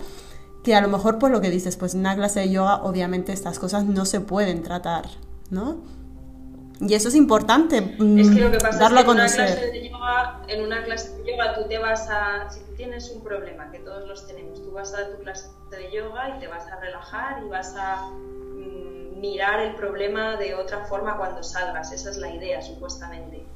[0.62, 3.32] que a lo mejor, pues lo que dices, pues en una clase de yoga, obviamente
[3.32, 5.06] estas cosas no se pueden tratar,
[5.50, 5.78] ¿no?
[6.80, 7.80] Y eso es importante.
[7.80, 10.84] Mm, es que lo que pasa es que en una clase de yoga, en una
[10.84, 14.26] clase de yoga tú te vas a, si tú tienes un problema, que todos los
[14.26, 17.74] tenemos, tú vas a tu clase de yoga y te vas a relajar y vas
[17.76, 21.92] a mm, mirar el problema de otra forma cuando salgas.
[21.92, 23.46] Esa es la idea, supuestamente,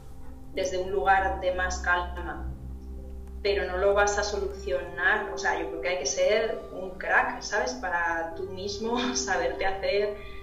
[0.55, 2.47] desde un lugar de más calma.
[3.43, 6.91] Pero no lo vas a solucionar, o sea, yo creo que hay que ser un
[6.99, 7.73] crack, ¿sabes?
[7.75, 10.38] Para tú mismo saberte hacer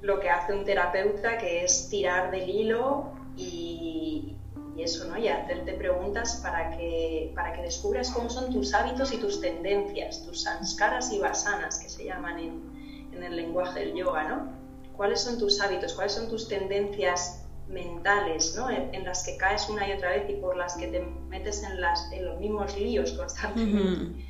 [0.00, 4.34] lo que hace un terapeuta, que es tirar del hilo y,
[4.76, 5.18] eso, ¿no?
[5.18, 10.24] Y hacerte preguntas para que, para que descubras cómo son tus hábitos y tus tendencias,
[10.24, 14.52] tus sanskaras y vasanas, que se llaman en, en el lenguaje del yoga, ¿no?
[14.96, 15.94] ¿Cuáles son tus hábitos?
[15.94, 18.70] ¿Cuáles son tus tendencias mentales, ¿no?
[18.70, 21.80] en, las que caes una y otra vez y por las que te metes en,
[21.80, 24.24] las, en los mismos líos constantemente?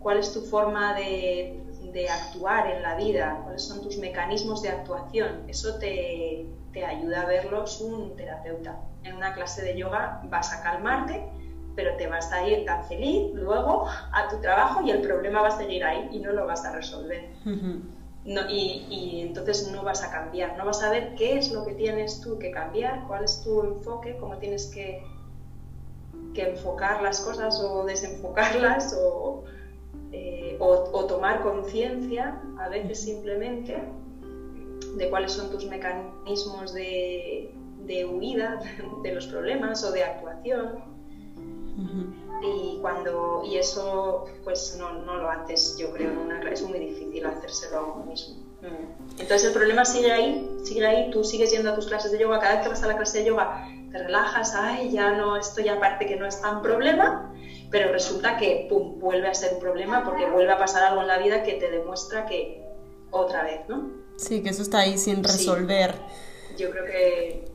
[0.00, 1.60] ¿Cuál es tu forma de
[1.92, 5.44] de actuar en la vida, cuáles son tus mecanismos de actuación.
[5.48, 8.78] Eso te, te ayuda a verlos un terapeuta.
[9.04, 11.24] En una clase de yoga vas a calmarte,
[11.74, 15.48] pero te vas a ir tan feliz luego a tu trabajo y el problema va
[15.48, 17.28] a seguir ahí y no lo vas a resolver.
[17.44, 21.64] no, y, y, entonces no vas a cambiar, no vas a ver qué es lo
[21.64, 25.02] que tienes tú que cambiar, cuál es tu enfoque, cómo tienes que,
[26.34, 29.44] que enfocar las cosas o desenfocarlas o,
[30.12, 33.76] eh, o, tomar conciencia, a veces simplemente,
[34.96, 37.54] de cuáles son tus mecanismos de,
[38.10, 38.60] huida
[39.02, 40.98] de los problemas o de actuación.
[42.42, 47.24] Y cuando y eso pues no, lo haces, yo creo, en una es muy difícil
[47.24, 48.36] hacérselo a uno mismo.
[48.62, 49.20] Mm.
[49.20, 52.40] Entonces el problema sigue ahí, sigue ahí, tú sigues yendo a tus clases de yoga,
[52.40, 55.60] cada vez que vas a la clase de yoga te relajas, ay, ya no, esto
[55.60, 57.32] ya parte que no es tan problema,
[57.70, 61.08] pero resulta que pum, vuelve a ser un problema porque vuelve a pasar algo en
[61.08, 62.62] la vida que te demuestra que
[63.10, 63.90] otra vez, ¿no?
[64.16, 65.94] Sí, que eso está ahí sin resolver.
[66.56, 67.48] Yo creo que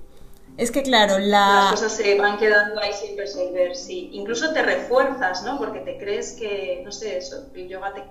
[0.55, 1.71] es que claro, la...
[1.71, 4.09] las cosas se van quedando ahí sin resolver, sí.
[4.13, 5.57] Incluso te refuerzas, ¿no?
[5.57, 8.03] Porque te crees que, no sé, eso, el yoga te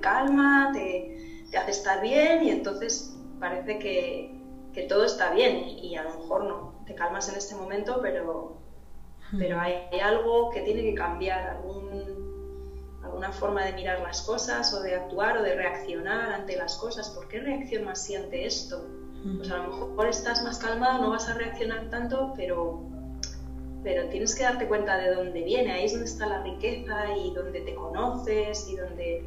[0.00, 4.34] calma, te, te hace estar bien y entonces parece que,
[4.74, 6.84] que todo está bien y a lo mejor no.
[6.86, 8.56] Te calmas en este momento, pero
[9.38, 11.58] pero hay, algo que tiene que cambiar,
[13.02, 17.10] alguna forma de mirar las cosas o de actuar o de reaccionar ante las cosas.
[17.10, 18.84] ¿Por qué reacciono así ante esto?
[19.36, 22.88] Pues a lo mejor estás más calmado, no vas a reaccionar tanto, pero
[23.82, 27.32] pero tienes que darte cuenta de dónde viene, ahí es donde está la riqueza y
[27.32, 29.24] donde te conoces y donde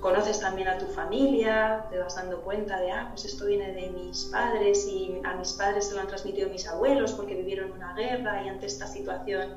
[0.00, 3.90] conoces también a tu familia, te vas dando cuenta de, ah, pues esto viene de
[3.90, 7.94] mis padres y a mis padres se lo han transmitido mis abuelos porque vivieron una
[7.94, 9.56] guerra y ante esta situación.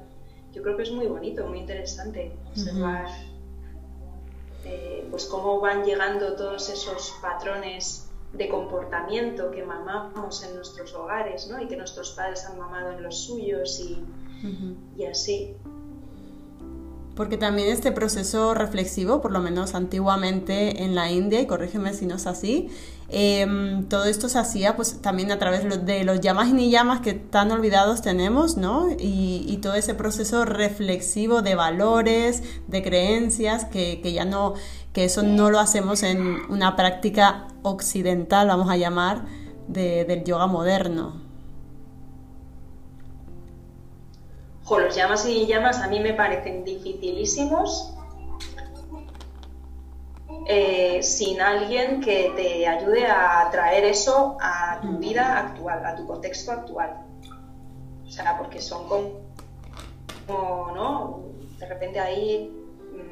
[0.52, 3.08] Yo creo que es muy bonito, muy interesante observar
[4.66, 11.48] eh, pues cómo van llegando todos esos patrones de comportamiento que mamamos en nuestros hogares
[11.48, 11.62] ¿no?
[11.62, 14.04] y que nuestros padres han mamado en los suyos y,
[14.96, 15.56] y así
[17.20, 22.05] porque también este proceso reflexivo, por lo menos antiguamente en la India, y corrígeme si
[22.05, 22.70] no es así,
[23.09, 27.01] em, todo esto se hacía pues también a través de los llamas y ni llamas
[27.01, 28.88] que tan olvidados tenemos, ¿no?
[28.97, 34.53] Y, todo ese proceso reflexivo de valores, de creencias, que, ya no,
[34.93, 39.26] que eso no lo hacemos en una práctica occidental, vamos a llamar,
[39.67, 41.29] del yoga moderno.
[44.78, 47.95] Los llamas y llamas a mí me parecen dificilísimos
[50.45, 56.07] eh, sin alguien que te ayude a traer eso a tu vida actual, a tu
[56.07, 57.05] contexto actual.
[58.05, 61.22] O sea, porque son como, ¿no?
[61.59, 62.51] De repente hay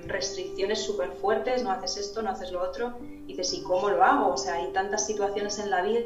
[0.08, 4.04] restricciones súper fuertes, no haces esto, no haces lo otro, y dices, ¿y cómo lo
[4.04, 4.34] hago?
[4.34, 6.00] O sea, hay tantas situaciones en la vida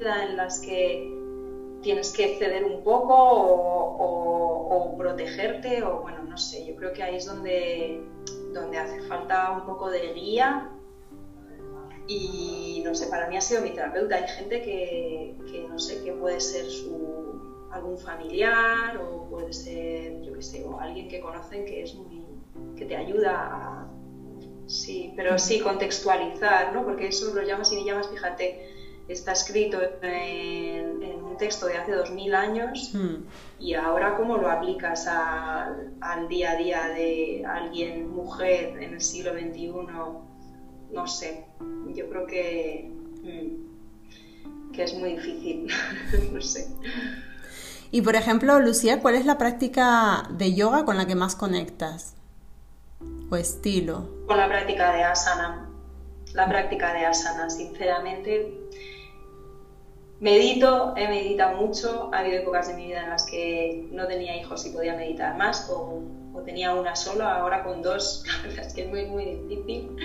[0.00, 1.23] en las que
[1.84, 7.16] tienes que ceder un poco o, protegerte o bueno, no sé, yo creo que ahí
[7.16, 8.00] es donde,
[8.52, 10.70] donde hace falta un poco de guía
[12.06, 14.16] y no sé, para mí ha sido mi terapeuta.
[14.16, 20.32] Hay gente que, no sé, que puede ser su, algún familiar o puede ser, yo
[20.32, 22.24] qué sé, o alguien que conocen que es muy,
[22.76, 23.88] que te ayuda a,
[24.66, 26.84] sí, pero sí contextualizar, ¿no?
[26.84, 28.73] Porque eso lo llamas y me llamas, fíjate,
[29.08, 33.24] está escrito en, un texto de hace dos mil años hmm.
[33.58, 39.32] y ahora cómo lo aplicas al día a día de alguien, mujer, en el siglo
[39.32, 39.72] XXI,
[40.92, 41.44] no sé,
[41.94, 42.90] yo creo que,
[43.22, 45.68] hmm, que es muy difícil,
[46.32, 46.68] no sé.
[47.90, 52.14] Y por ejemplo, Lucía, ¿cuál es la práctica de yoga con la que más conectas?
[53.30, 54.08] ¿O estilo?
[54.26, 55.68] Con la práctica de asana.
[56.32, 58.52] La práctica de asana, sinceramente,
[60.20, 64.36] Medito, he meditado mucho, ha habido épocas de mi vida en las que no tenía
[64.36, 66.02] hijos y podía meditar más, o,
[66.44, 69.96] tenía una sola, ahora con dos, la verdad es que es muy, muy difícil.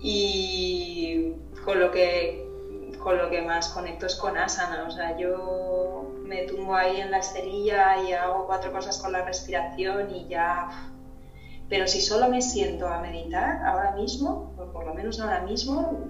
[0.00, 1.32] Y
[1.64, 2.46] con lo que,
[2.98, 7.10] con lo que más conecto es con asana, o sea, yo me tumbo ahí en
[7.10, 10.90] la esterilla y hago cuatro cosas con la respiración y ya...
[11.68, 16.06] Pero si solo me siento a meditar ahora mismo, o por lo menos ahora mismo,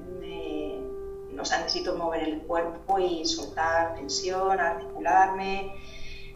[1.38, 5.74] o sea, necesito mover el cuerpo y soltar tensión, articularme,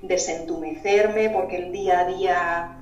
[0.03, 2.79] desentumecerme, porque el día a día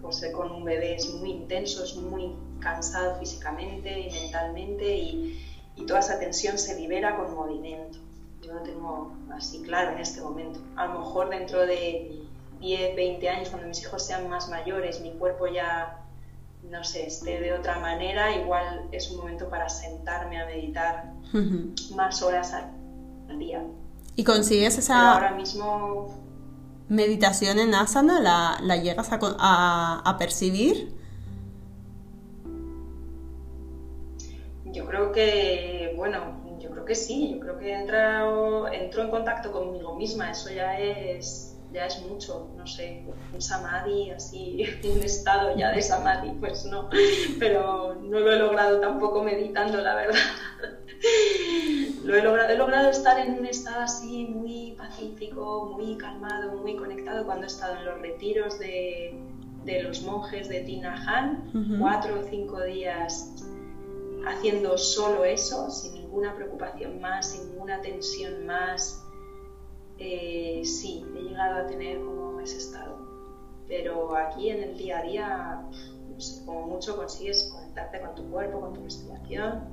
[0.00, 5.44] pues, con un bebé es muy intenso, es muy cansado físicamente y mentalmente y,
[5.86, 7.98] toda esa tensión se libera con movimiento.
[8.42, 10.60] Yo lo tengo así claro en este momento.
[10.76, 12.26] A lo mejor dentro de
[12.60, 16.04] 10, 20 años, cuando mis hijos sean más mayores, mi cuerpo ya
[16.70, 21.12] no sé, esté de otra manera, igual es un momento para sentarme a meditar
[21.94, 23.62] más horas al día.
[24.16, 26.08] ¿Y consigues esa ahora mismo...
[26.88, 28.20] meditación en asana?
[28.60, 30.92] ¿La, llegas a, percibir?
[34.66, 39.52] Yo creo que, bueno, yo creo que sí, yo creo que entro, entro en contacto
[39.52, 45.56] conmigo misma, eso ya es ya es mucho, no sé, un samadhi así, un estado
[45.56, 46.88] ya de samadhi, pues no,
[47.38, 50.20] pero no lo he logrado tampoco meditando, la verdad.
[52.04, 56.74] Lo he logrado, he logrado estar en un estado así muy pacífico, muy calmado, muy
[56.74, 59.14] conectado cuando he estado en los retiros de,
[59.64, 63.30] de los monjes de Tinahan, cuatro o cinco días
[64.26, 69.04] haciendo solo eso, sin ninguna preocupación más, sin ninguna tensión más,
[69.98, 72.98] eh, sí, he llegado a tener como ese estado.
[73.66, 75.62] Pero aquí en el día a día,
[76.08, 79.64] no sé, como mucho consigues conectarte con tu cuerpo, con tu respiración,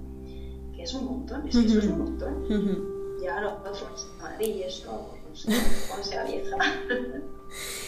[0.75, 3.21] que es un montón, es que eso es un montón.
[3.21, 5.51] Ya los otros, Madrid y eso, no sé,
[6.03, 6.57] sea vieja.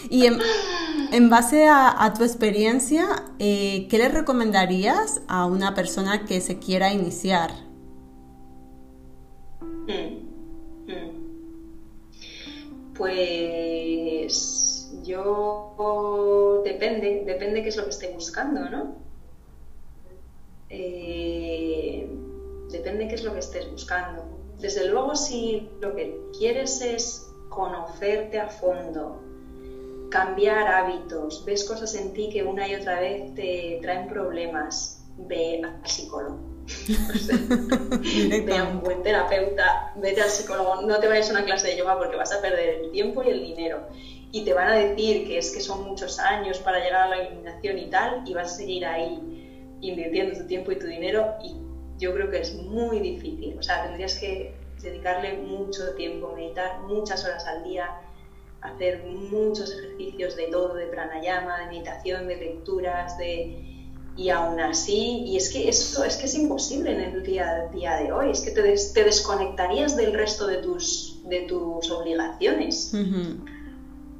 [0.09, 6.59] Y en, base a, tu experiencia, eh, ¿qué le recomendarías a una persona que se
[6.59, 7.51] quiera iniciar?
[9.59, 11.16] Hmm.
[12.97, 18.95] Pues yo depende, depende qué es lo que esté buscando, ¿no?
[20.69, 22.09] Eh,
[22.71, 24.25] depende qué es lo que estés buscando.
[24.59, 29.21] Desde luego, si lo que quieres es conocerte a fondo,
[30.09, 35.61] cambiar hábitos, ves cosas en ti que una y otra vez te traen problemas, ve
[35.63, 36.56] al psicólogo.
[38.45, 41.77] Ve a un buen terapeuta, vete al psicólogo, no te vayas a una clase de
[41.77, 43.87] yoga porque vas a perder el tiempo y el dinero.
[44.31, 47.23] Y te van a decir que es que son muchos años para llegar a la
[47.23, 51.55] iluminación y tal, y vas a seguir ahí invirtiendo tu tiempo y tu dinero, y
[51.97, 53.57] yo creo que es muy difícil.
[53.57, 57.89] O sea, tendrías que dedicarle mucho tiempo, meditar muchas horas al día,
[58.61, 63.76] hacer muchos ejercicios de todo, de pranayama, de meditación, de lecturas, de
[64.17, 67.97] y aún así, y es que eso es que es imposible en el día, día
[67.97, 72.91] de hoy, es que te, te desconectarías del resto de tus, de tus obligaciones.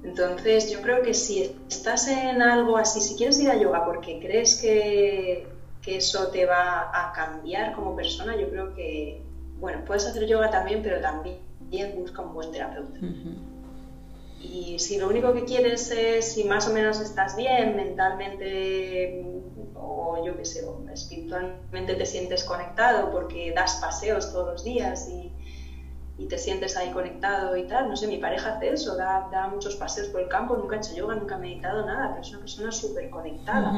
[0.03, 4.19] Entonces, yo creo que si estás en algo así, si quieres ir a yoga porque
[4.19, 5.47] crees que,
[5.81, 9.21] que eso te va a cambiar como persona, yo creo que,
[9.59, 11.39] bueno, puedes hacer yoga también, pero también
[11.95, 12.99] busca un buen terapeuta.
[14.39, 19.23] Y si lo único que quieres es, si más o menos estás bien mentalmente
[19.73, 20.63] o yo qué sé,
[20.93, 25.31] espiritualmente te sientes conectado porque das paseos todos los días y,
[26.17, 29.47] y, te sientes ahí conectado y tal, no sé, mi pareja hace eso, da, da,
[29.47, 32.29] muchos paseos por el campo, nunca ha hecho yoga, nunca ha meditado nada, pero es
[32.29, 33.73] una persona súper conectada.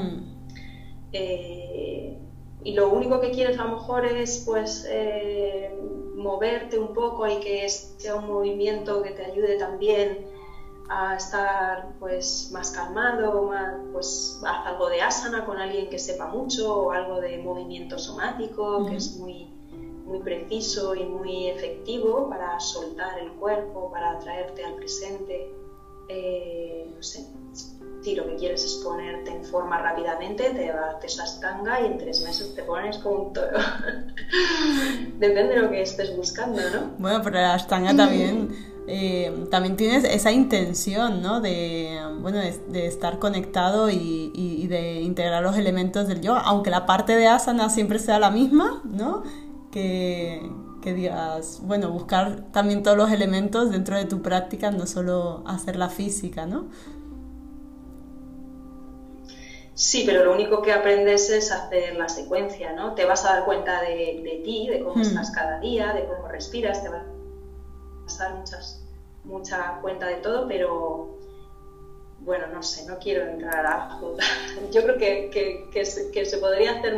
[1.13, 2.17] eh,
[2.63, 5.71] y lo único que quieres a lo mejor es pues eh,
[6.15, 10.17] moverte un poco y que sea un movimiento que te ayude también
[10.89, 16.25] a estar pues más calmado, más, pues haz algo de asana con alguien que sepa
[16.25, 19.47] mucho o algo de movimiento somático que es muy,
[20.05, 25.53] muy preciso y muy efectivo para soltar el cuerpo, para traerte al presente.
[26.07, 27.23] Eh, no sé,
[28.01, 32.21] si lo que quieres es ponerte en forma rápidamente, te haces astanga y en tres
[32.21, 33.57] meses te pones como un toro.
[35.19, 36.91] Depende de lo que estés buscando, ¿no?
[36.97, 38.55] Bueno, pero la astanga también,
[38.87, 41.41] eh, también tienes esa intención, ¿no?
[41.41, 46.85] De, bueno, de, estar conectado y, y, de integrar los elementos del yoga, aunque la
[46.85, 49.23] parte de asana siempre sea la misma, ¿no?
[49.71, 50.49] Que,
[50.81, 55.75] que digas, bueno, buscar también todos los elementos dentro de tu práctica, no solo hacer
[55.75, 56.67] la física, ¿no?
[59.79, 62.95] Sí, pero lo único que aprendes es hacer la secuencia, ¿no?
[62.95, 65.01] Te vas a dar cuenta de, ti, de cómo hmm.
[65.03, 67.05] estás cada día, de cómo respiras, te vas
[68.19, 68.83] a dar muchas,
[69.23, 71.17] mucha cuenta de todo, pero
[72.19, 74.01] bueno, no sé, no quiero entrar a...
[74.73, 76.97] Yo creo que, que, se, podría hacer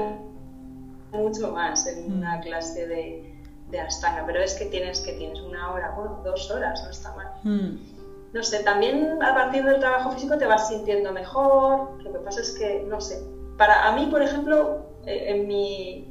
[1.11, 2.17] mucho más en hmm.
[2.17, 3.31] una clase de,
[3.69, 7.15] de Astana, pero es que tienes que tienes una hora, bueno, dos horas, no está
[7.15, 7.31] mal.
[7.43, 8.00] Hmm
[8.33, 12.01] no sé, también a partir del trabajo físico te vas sintiendo mejor.
[12.03, 13.21] Lo que pasa es que, no sé,
[13.57, 16.07] para a mí, por ejemplo, eh, en mi,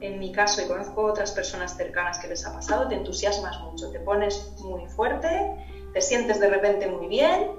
[0.00, 3.90] en mi caso, y conozco otras personas cercanas que les ha pasado, te entusiasmas mucho,
[3.90, 5.28] te pones muy fuerte,
[5.92, 7.50] te sientes de repente muy bien,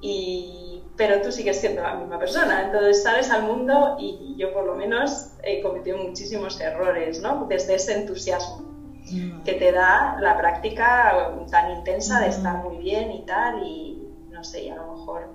[0.00, 2.62] y, pero tú sigues siendo la misma persona.
[2.62, 7.46] Entonces sales al mundo y yo por lo menos he cometido muchísimos errores, ¿no?
[7.48, 8.77] Desde ese entusiasmo
[9.44, 14.44] que te da la práctica tan intensa de estar muy bien y tal, y no
[14.44, 15.28] sé, y a lo mejor,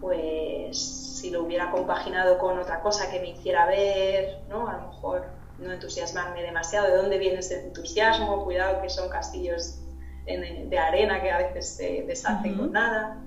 [0.00, 4.68] pues si lo hubiera compaginado con otra cosa que me hiciera ver, ¿no?
[4.68, 5.26] A lo mejor
[5.58, 6.86] no entusiasmarme demasiado.
[6.86, 8.44] ¿De dónde viene ese entusiasmo?
[8.44, 9.80] Cuidado que son castillos
[10.26, 13.18] de arena que a veces se deshacen con nada.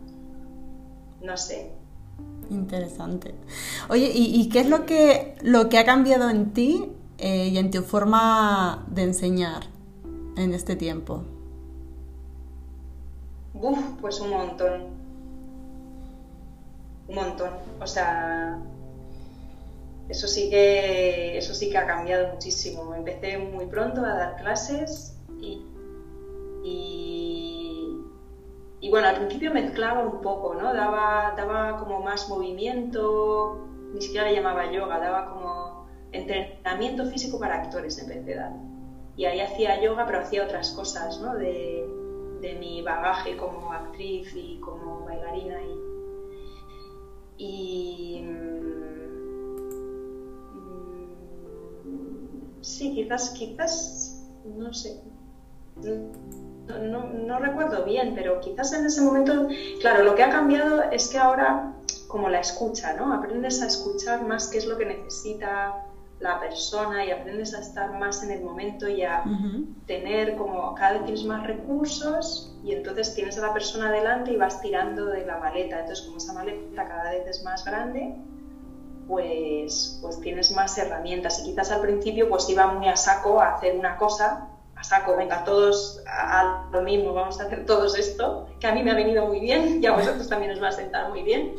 [1.22, 1.72] No sé.
[2.49, 3.34] Interesante.
[3.89, 7.57] Oye, ¿y, ¿y, qué es lo que, lo que ha cambiado en ti eh, y
[7.59, 9.63] en tu forma de enseñar
[10.36, 11.24] en este tiempo?
[13.53, 14.82] Uf, pues un montón.
[17.07, 17.51] Un montón.
[17.80, 18.59] O sea,
[20.09, 22.95] eso sí que eso sí que ha cambiado muchísimo.
[22.95, 25.63] Empecé muy pronto a dar clases y,
[26.63, 27.99] y,
[28.89, 30.74] bueno, al principio mezclaba un poco, ¿no?
[30.74, 33.59] Daba, daba como más movimiento,
[33.93, 35.80] ni siquiera le llamaba yoga, daba como
[36.12, 38.51] entrenamiento físico para actores de edad.
[39.16, 41.36] Y ahí hacía yoga, pero hacía otras cosas, ¿no?
[41.36, 41.88] De,
[42.59, 45.59] mi bagaje como actriz y como bailarina.
[47.38, 48.62] Y, mm,
[52.62, 55.01] sí, quizás, quizás, no sé,
[56.80, 59.47] no, no, recuerdo bien, pero quizás en ese momento,
[59.80, 61.74] claro, lo que ha cambiado es que ahora,
[62.07, 63.14] como la escucha, ¿no?
[63.14, 65.86] Aprendes a escuchar más qué es lo que necesita
[66.22, 69.24] la persona y aprendes a estar más en el momento y a
[69.88, 74.38] tener como cada vez tienes más recursos y entonces tienes a la persona delante y
[74.38, 75.80] vas tirando de la maleta.
[75.80, 78.15] Entonces como esa maleta cada vez es más grande,
[79.07, 83.55] pues, pues tienes más herramientas y quizás al principio pues iba muy a saco a
[83.55, 88.47] hacer una cosa a saco, venga, todos a, lo mismo, vamos a hacer todos esto,
[88.59, 90.72] que a mí me ha venido muy bien y a vosotros también os va a
[90.72, 91.53] sentar muy bien.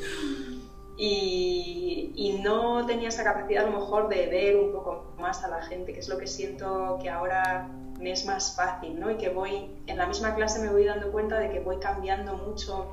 [1.04, 5.48] Y, y, no tenía esa capacidad a lo mejor de ver un poco más a
[5.48, 9.10] la gente, que es lo que siento que ahora me es más fácil, ¿no?
[9.10, 12.34] Y que voy, en la misma clase me voy dando cuenta de que voy cambiando
[12.36, 12.86] mucho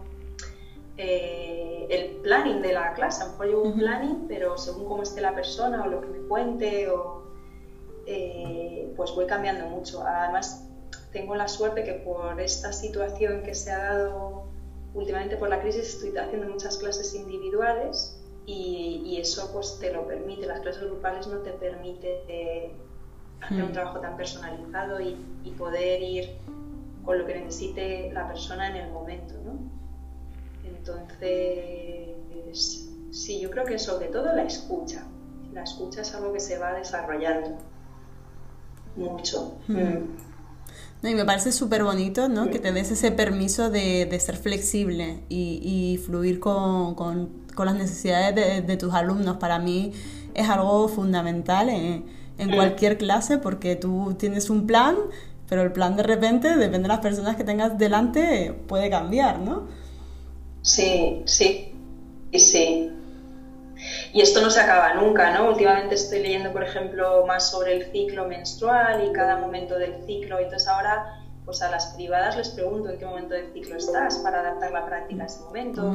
[0.98, 3.22] eh, el planning de la clase.
[3.22, 6.08] A lo mejor llevo un planning, pero según cómo esté la persona o lo que
[6.08, 7.22] me cuente, o,
[8.08, 10.04] eh, pues voy cambiando mucho.
[10.04, 10.68] Además,
[11.12, 14.49] tengo la suerte que por esta situación que se ha dado
[14.94, 20.48] últimamente por la crisis, estoy haciendo muchas clases individuales y, eso pues te lo permite.
[20.48, 22.72] Las clases grupales no te permite eh,
[23.42, 23.74] hacer un mm.
[23.74, 26.38] trabajo tan personalizado y, y poder ir
[27.04, 29.60] con lo que necesite la persona en el momento, ¿no?
[30.64, 32.16] Entonces,
[33.12, 35.06] sí, yo creo que sobre todo la escucha.
[35.54, 37.58] La escucha es algo que se va desarrollando
[38.96, 39.58] mucho.
[39.68, 39.78] Hmm.
[39.78, 40.29] Mm.
[41.02, 42.50] Y me parece súper bonito, ¿no?
[42.50, 48.94] Que te des ese permiso de, ser flexible y, fluir con, las necesidades de, tus
[48.94, 49.38] alumnos.
[49.38, 49.94] Para mí
[50.34, 52.06] es algo fundamental en,
[52.38, 54.96] en, cualquier clase porque tú tienes un plan,
[55.48, 59.68] pero el plan de repente, depende de las personas que tengas delante, puede cambiar, ¿no?
[60.62, 61.74] Sí, sí,
[62.34, 62.92] sí.
[64.14, 65.50] Y esto no se acaba nunca, ¿no?
[65.50, 70.40] Últimamente estoy leyendo, por ejemplo, más sobre el ciclo menstrual y cada momento del ciclo.
[70.40, 74.40] Entonces ahora, pues a las privadas les pregunto en qué momento del ciclo estás para
[74.40, 75.94] adaptar la práctica a ese momento.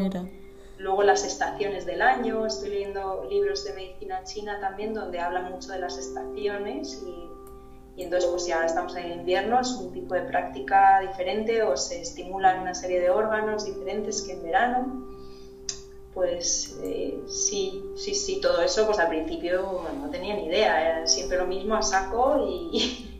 [0.78, 2.46] Luego las estaciones del año.
[2.46, 7.24] Estoy leyendo libros de medicina china también donde hablan mucho de las estaciones y
[7.96, 11.76] y entonces, pues si ahora estamos en invierno, es un tipo de práctica diferente o
[11.76, 15.13] se estimulan una serie de órganos diferentes que en verano.
[16.14, 21.06] Pues eh, sí, sí, sí, todo eso, pues al principio no tenía ni idea, era
[21.08, 23.18] siempre lo mismo a saco y,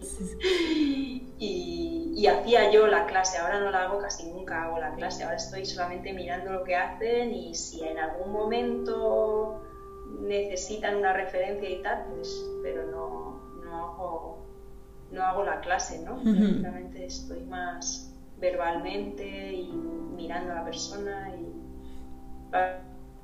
[1.38, 5.24] y, y, hacía yo la clase, ahora no la hago casi nunca, hago la clase,
[5.24, 9.60] ahora estoy solamente mirando lo que hacen y si en algún momento
[10.20, 14.44] necesitan una referencia y tal, pues, pero no, no hago
[15.10, 16.18] no hago la clase, ¿no?
[16.24, 21.53] Realmente estoy más verbalmente y mirando a la persona y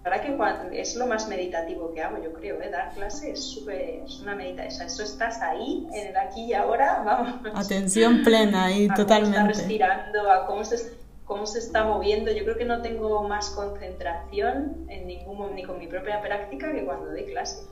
[0.03, 2.71] para que es lo más meditativo que hago, yo creo, ¿eh?
[2.71, 7.03] dar clase es súper, es una meditación, eso estás ahí, en el aquí y ahora,
[7.05, 7.35] vamos.
[7.55, 9.37] Atención plena ahí, totalmente.
[9.37, 10.95] Cómo está respirando, a cómo se,
[11.27, 15.79] cómo se está moviendo, yo creo que no tengo más concentración en ningún ni con
[15.79, 17.67] mi propia práctica que cuando doy clase.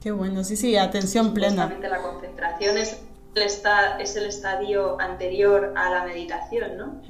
[0.00, 1.70] Qué bueno, sí, sí, atención plena.
[1.78, 3.02] la concentración es
[3.34, 7.02] es el estadio anterior a la meditación, ¿no?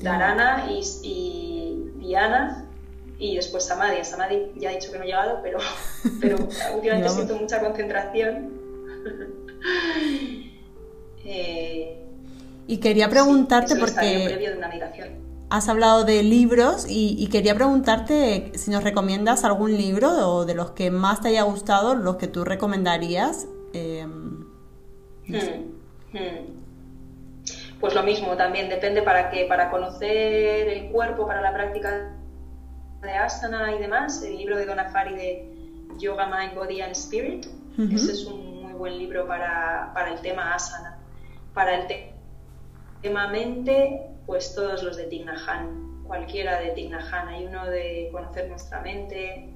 [0.00, 2.66] Dharana y, y Diana
[3.18, 4.04] y después Samadhi.
[4.04, 5.58] Samadhi ya he dicho que no he llegado, pero,
[6.20, 6.36] pero
[6.74, 8.58] últimamente siento mucha concentración.
[11.30, 12.06] Eh,
[12.68, 14.24] y quería preguntarte porque...
[14.24, 19.76] Previo de una meditación has hablado de libros y, quería preguntarte si nos recomiendas algún
[19.76, 23.46] libro o de los que más te haya gustado, los que tú recomendarías.
[23.72, 24.37] Em,
[25.28, 26.58] hmm, hmm.
[27.80, 32.12] Pues lo mismo también, depende para qué, para conocer el cuerpo, para la práctica
[33.02, 35.48] de asana y demás, el libro de Donafari de
[35.98, 37.46] Yoga, Mind, Body and Spirit,
[37.78, 40.98] ese es un muy buen libro para, para el tema asana.
[41.54, 41.86] Para el
[43.02, 47.28] tema mente, pues todos los de Tignahan, cualquiera de Tignahan.
[47.28, 49.48] Hay uno de conocer nuestra mente,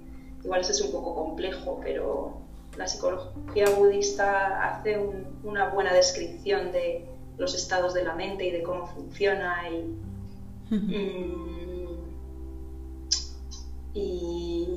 [0.45, 2.39] igual ese es un poco complejo, pero
[2.77, 4.99] la psicología budista hace
[5.43, 7.07] una buena descripción de
[7.39, 11.83] los estados de la mente y de cómo funciona y, mm,
[13.95, 14.69] y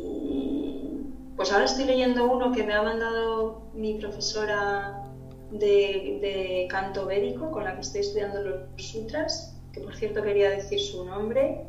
[1.35, 5.03] pues ahora estoy leyendo uno que me ha mandado mi profesora
[5.51, 10.79] de, canto védico con la que estoy estudiando los sutras que por cierto quería decir
[10.79, 11.67] su nombre,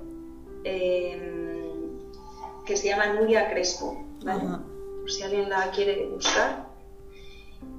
[0.62, 1.98] em,
[2.64, 4.04] que se llama Nuria Crespo,
[5.06, 6.66] por si alguien la quiere buscar.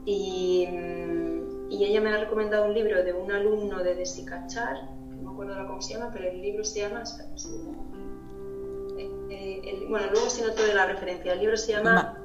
[0.06, 5.16] Y, mm, y, ella me ha recomendado un libro de un alumno de Desikachar, que
[5.18, 7.04] no me acuerdo cómo se llama, pero el libro se llama...
[8.98, 12.24] Eh, eh, bueno, luego si no te doy la referencia, el libro se llama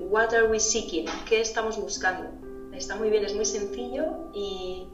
[0.00, 1.04] What Are We Seeking?
[1.28, 2.30] ¿Qué estamos buscando?
[2.74, 4.88] Está muy bien, es muy sencillo y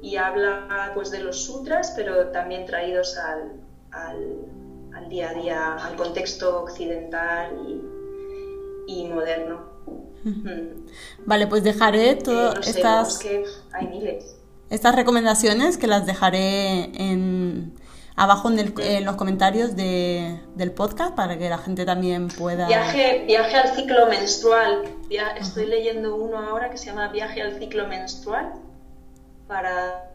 [0.00, 3.52] y habla pues de los sutras, pero también traídos al,
[3.90, 7.93] al, día a día, al contexto occidental y,
[9.12, 9.62] moderno.
[10.24, 10.86] Mm.
[11.26, 13.20] Vale, pues dejaré todas estas...
[13.72, 14.36] hay miles.
[14.70, 17.74] Estas recomendaciones que las dejaré en,
[18.16, 22.66] abajo en, los comentarios del podcast para que la gente también pueda...
[22.66, 24.84] Viaje, viaje al ciclo menstrual.
[25.38, 28.52] estoy leyendo uno ahora que se llama Viaje al ciclo menstrual
[29.46, 30.10] para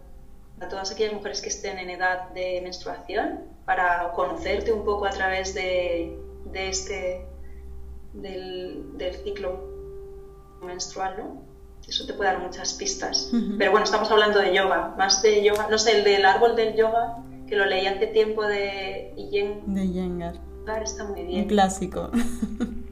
[0.68, 5.54] todas aquellas mujeres que estén en edad de menstruación, para conocerte un poco a través
[5.54, 6.18] de,
[6.54, 7.26] este,
[8.14, 9.60] del, del ciclo
[10.62, 11.50] menstrual, ¿no?
[11.88, 13.32] Eso te puede dar muchas pistas.
[13.58, 16.76] Pero bueno, estamos hablando de yoga, más de yoga, no sé, el del árbol del
[16.76, 19.66] yoga, que lo leí hace tiempo de Iyengar.
[19.66, 20.40] De Iyengar.
[20.84, 21.42] Está muy bien.
[21.42, 22.12] Un clásico.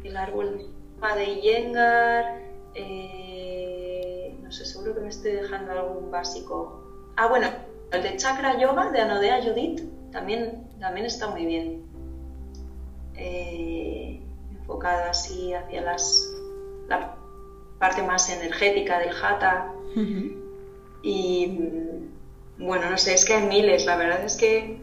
[0.04, 0.66] El árbol
[1.16, 2.42] de Iyengar.
[2.74, 6.84] Eh, no sé, seguro que me estoy dejando algún básico.
[7.18, 7.50] Ah, bueno,
[7.92, 11.84] el de Chakra Yoga de Anodea Judith también, también está muy bien.
[13.16, 14.24] Eh,
[14.68, 16.30] enfocado así hacia las,
[16.90, 17.16] la
[17.80, 19.74] parte más energética del jata.
[21.02, 21.60] Y
[22.58, 24.80] bueno, no sé, es que hay miles, la verdad es que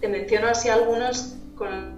[0.00, 1.94] te menciono así algunos con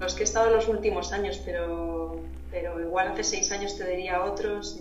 [0.00, 2.20] los que he estado los últimos años, pero,
[2.50, 4.80] pero igual hace seis años te diría otros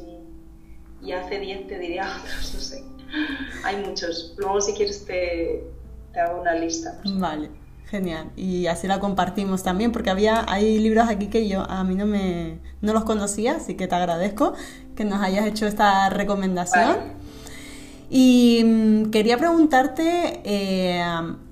[1.04, 2.84] y, hace diez te diría otros, no sé.
[3.66, 4.34] Hay muchos.
[4.38, 5.64] Luego si quieres te,
[6.14, 7.02] te hago una lista.
[7.04, 7.50] Vale.
[7.92, 8.32] Genial.
[8.38, 12.06] Y así la compartimos también, porque había, hay libros aquí que yo a mí no
[12.06, 14.54] me no los conocía, así que te agradezco
[14.96, 16.96] que nos hayas hecho esta recomendación.
[18.10, 21.04] Y mm, quería preguntarte, eh,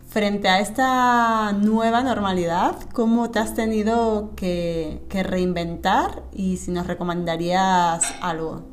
[0.08, 6.88] frente a esta nueva normalidad, ¿cómo te has tenido que, que reinventar y si nos
[6.88, 8.64] recomendarías algo?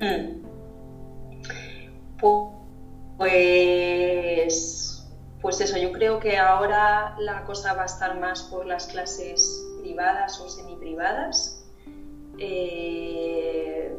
[0.00, 0.44] Mm.
[3.18, 4.93] Pues
[5.44, 9.62] pues eso, yo creo que ahora la cosa va a estar más por las clases
[9.82, 11.66] privadas o semiprivadas.
[12.38, 13.94] Eh,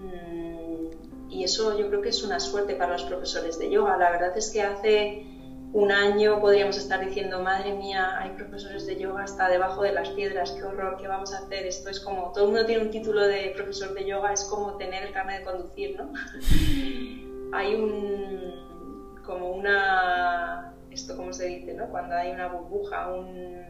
[0.00, 3.98] mm, y eso yo creo que es una suerte para los profesores de yoga.
[3.98, 5.26] La verdad es que hace
[5.74, 10.08] un año podríamos estar diciendo, madre mía, hay profesores de yoga hasta debajo de las
[10.08, 11.66] piedras, qué horror, ¿qué vamos a hacer?
[11.66, 14.78] Esto es como, todo el mundo tiene un título de profesor de yoga, es como
[14.78, 16.14] tener el carnet de conducir, ¿no?
[17.52, 21.86] hay un, como una esto como se dice, ¿no?
[21.86, 23.62] Cuando hay una burbuja, un,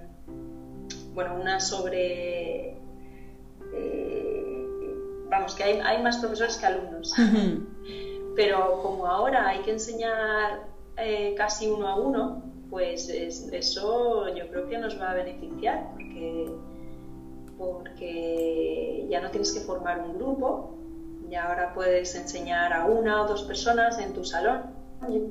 [1.15, 2.77] bueno, una sobre...
[3.75, 4.67] Eh,
[5.29, 7.15] vamos, que hay, más profesores que alumnos.
[8.37, 14.69] Pero como ahora hay que enseñar eh, casi uno a uno, pues eso yo creo
[14.69, 16.51] que nos va a beneficiar porque,
[17.59, 20.75] porque ya no tienes que formar un grupo,
[21.29, 24.78] y ahora puedes enseñar a una o dos personas en tu salón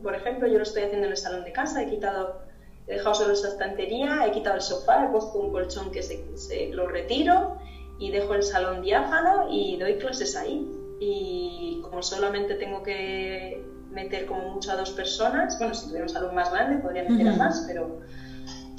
[0.02, 2.42] por ejemplo, yo lo estoy haciendo en el salón de casa, he quitado,
[2.88, 6.70] he dejado solo esa estantería, he quitado el sofá, he puesto un colchón que se,
[6.72, 7.58] lo retiro
[8.00, 10.66] y dejo el salón diáfano y doy clases ahí.
[11.00, 13.62] Y como solamente tengo que
[13.92, 17.30] meter como mucho a dos personas, bueno, si tuviera un salón más grande podría meter
[17.30, 18.00] a más, pero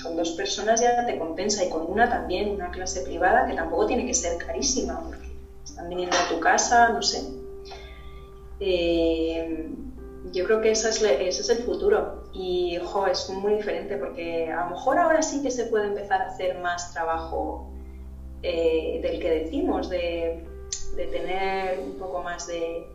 [0.03, 3.87] con dos personas ya te compensa y con una también, una clase privada que tampoco
[3.87, 5.29] tiene que ser carísima porque
[5.65, 7.23] están viniendo a tu casa, no sé.
[8.61, 9.69] Eh,
[10.33, 12.25] yo creo que ese es, ese es el futuro.
[12.33, 16.23] Y jo, es muy diferente porque a lo mejor ahora sí que se puede empezar
[16.23, 17.71] a hacer más trabajo
[18.43, 20.45] eh, del que decimos, de,
[20.97, 22.87] de, tener un poco más de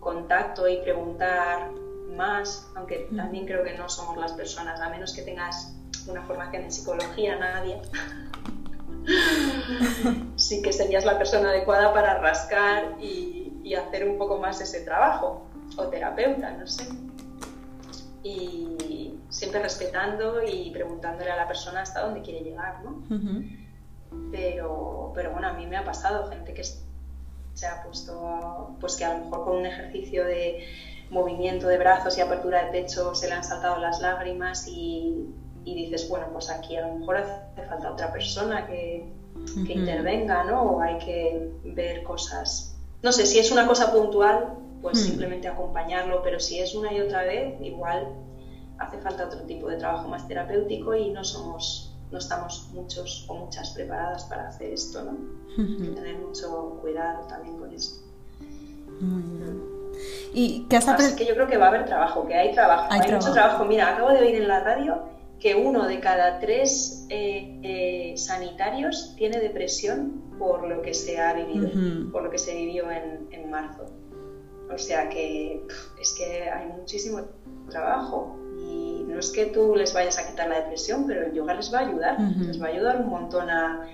[0.00, 1.70] contacto y preguntar
[2.16, 5.72] más, aunque también creo que no somos las personas, a menos que tengas
[6.08, 7.80] una formación en psicología, nadie.
[10.36, 14.80] sí que serías la persona adecuada para rascar y, y hacer un poco más ese
[14.80, 16.84] trabajo o terapeuta, no sé.
[18.22, 23.02] Y siempre respetando y preguntándole a la persona hasta dónde quiere llegar, ¿no?
[24.30, 29.04] pero, pero bueno, a mí me ha pasado gente que se ha puesto, pues que
[29.04, 30.66] a lo mejor con un ejercicio de
[31.10, 35.26] movimiento de brazos y apertura de pecho se le han saltado las lágrimas y,
[35.64, 39.12] dices, bueno, pues aquí a lo mejor hace falta otra persona que,
[39.66, 40.62] que intervenga, ¿no?
[40.62, 42.76] O hay que ver cosas.
[43.02, 45.08] No sé, si es una cosa puntual, pues hmm.
[45.08, 48.08] simplemente acompañarlo, pero si es una y otra vez, igual
[48.78, 53.34] hace falta otro tipo de trabajo más terapéutico y no somos, no estamos muchos o
[53.34, 55.18] muchas preparadas para hacer esto, ¿no?
[55.58, 58.00] Hay que tener mucho cuidado también con eso.
[60.32, 62.88] ¿Y qué has Así que yo creo que va a haber trabajo, que hay trabajo,
[62.90, 63.64] hay, mucho trabajo.
[63.64, 65.02] Mira, acabo de oír en la radio
[65.38, 71.32] que uno de cada tres eh, eh, sanitarios tiene depresión por lo que se ha
[71.34, 71.68] vivido,
[72.12, 73.86] por lo que se vivió en, en marzo.
[74.72, 75.66] O sea que
[76.00, 77.20] es que hay muchísimo
[77.68, 81.54] trabajo y no es que tú les vayas a quitar la depresión, pero el yoga
[81.54, 83.88] les va a ayudar, les va a ayudar un montón a,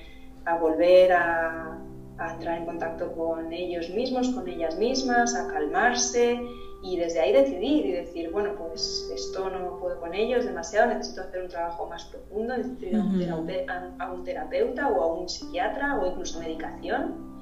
[0.61, 1.79] volver a,
[2.19, 6.41] a entrar en contacto con ellos mismos, con ellas mismas, a calmarse
[6.83, 11.23] y desde ahí decidir y decir, bueno, pues esto no puedo con ellos demasiado, necesito
[11.23, 16.07] hacer un trabajo más profundo, necesito ir a, un terapeuta o a un psiquiatra o
[16.07, 17.37] incluso medicación.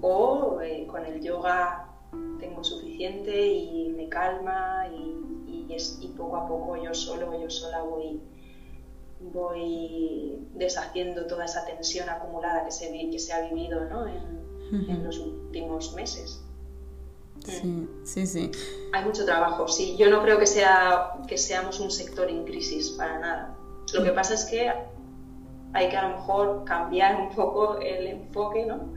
[0.00, 1.89] O eh, con el yoga
[2.38, 7.50] tengo suficiente y me calma y, y, es, y poco a poco yo solo, yo
[7.50, 8.20] sola voy,
[9.20, 14.06] voy deshaciendo toda esa tensión acumulada que se, que se ha vivido ¿no?
[14.06, 16.44] en, en los últimos meses.
[17.44, 18.50] Sí, sí, sí.
[18.92, 19.96] Hay mucho trabajo, sí.
[19.96, 23.56] Yo no creo que, sea, que seamos un sector en crisis, para nada.
[23.94, 24.70] Lo que pasa es que
[25.72, 28.92] hay que a lo mejor cambiar un poco el enfoque, ¿no?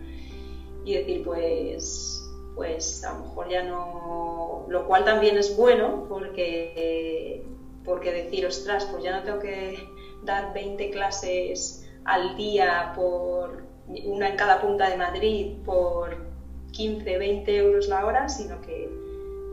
[0.84, 2.23] Y decir, pues,
[2.56, 4.66] pues a lo mejor ya no...
[4.68, 7.44] Lo cual también es bueno, porque,
[7.84, 9.88] porque decir, ostras, pues ya no tengo que
[10.24, 13.64] dar 20 clases al día por
[14.06, 16.16] una en cada punta de Madrid por
[16.72, 18.90] 15, 20 euros la hora, sino que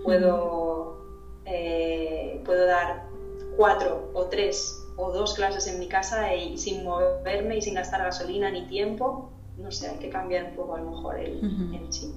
[0.04, 0.96] puedo,
[1.44, 3.08] eh, puedo dar
[3.56, 8.02] cuatro o tres o dos clases en mi casa y sin moverme y sin gastar
[8.02, 9.30] gasolina ni tiempo.
[9.56, 12.10] No sé, hay que cambiar un poco a lo mejor el, chip.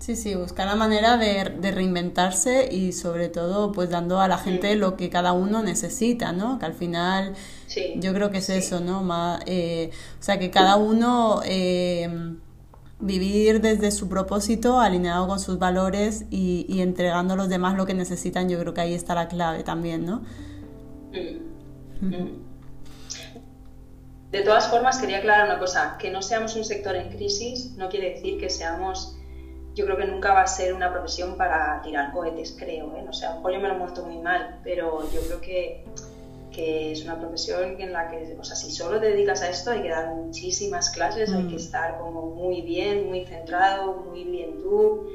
[0.00, 4.74] Sí, sí, buscar la manera de, reinventarse y sobre todo pues dando a la gente
[4.74, 6.58] lo que cada uno necesita, ¿no?
[6.58, 7.34] Que al final
[7.96, 9.06] yo creo que es eso, ¿no?
[9.46, 11.42] Eh, o sea, que cada uno...
[11.44, 12.36] Eh,
[13.00, 17.94] vivir desde su propósito, alineado con sus valores y, entregando a los demás lo que
[17.94, 20.22] necesitan, yo creo que ahí está la clave también, ¿no?
[21.12, 22.06] Mm.
[22.06, 22.50] Mm.
[24.30, 27.88] De todas formas, quería aclarar una cosa, que no seamos un sector en crisis no
[27.88, 29.16] quiere decir que seamos,
[29.80, 33.04] yo creo que nunca va a ser una profesión para tirar cohetes, creo, ¿eh?
[33.08, 35.40] O sea, a lo mejor yo me lo he muerto muy mal, pero yo creo
[35.40, 35.84] que
[36.50, 39.70] que es una profesión en la que, o sea, si solo te dedicas a esto
[39.70, 41.58] hay que dar muchísimas clases, hay que mm.
[41.58, 45.06] estar como muy bien, muy centrado, muy bien tú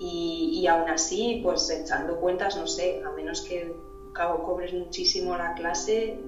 [0.00, 3.74] y, y aún así, pues echando cuentas, no sé, a menos que
[4.14, 6.18] cabo cobres muchísimo la clase,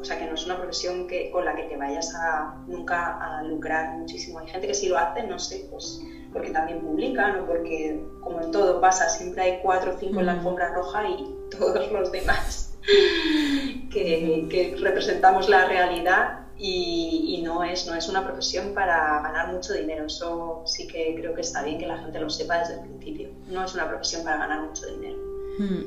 [0.00, 3.18] o sea, que no es una profesión que, con la que te vayas a nunca
[3.18, 4.40] a lucrar muchísimo.
[4.40, 6.00] Hay gente que sí lo hace, no sé, pues
[6.32, 10.26] porque también publican o porque, como en todo pasa, siempre hay cuatro o cinco en
[10.26, 12.74] la alfombra roja y todos los demás
[13.90, 20.06] que, representamos la realidad y, no, es, no es una profesión para ganar mucho dinero.
[20.06, 23.30] Eso sí que creo que está bien que la gente lo sepa desde el principio.
[23.48, 25.18] No es una profesión para ganar mucho dinero.
[25.58, 25.82] Hmm.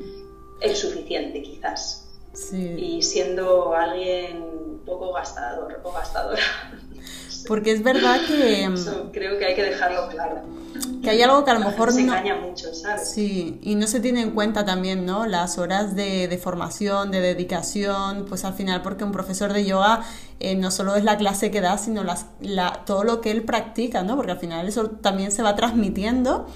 [0.60, 2.02] Es suficiente, quizás.
[2.52, 6.42] Y siendo alguien poco gastador o gastadora.
[7.48, 8.70] Porque es verdad que...
[9.12, 10.56] creo que hay que dejarlo claro
[11.06, 13.10] que hay algo que a lo mejor se engaña mucho, ¿sabes?
[13.10, 15.26] Sí, y no se tiene en cuenta también, ¿no?
[15.26, 20.02] Las horas de, de formación, de dedicación, pues al final porque un profesor de yoga
[20.40, 23.44] eh, no solo es la clase que da, sino las, la, todo lo que él
[23.44, 24.16] practica, ¿no?
[24.16, 26.48] Porque al final eso también se va transmitiendo.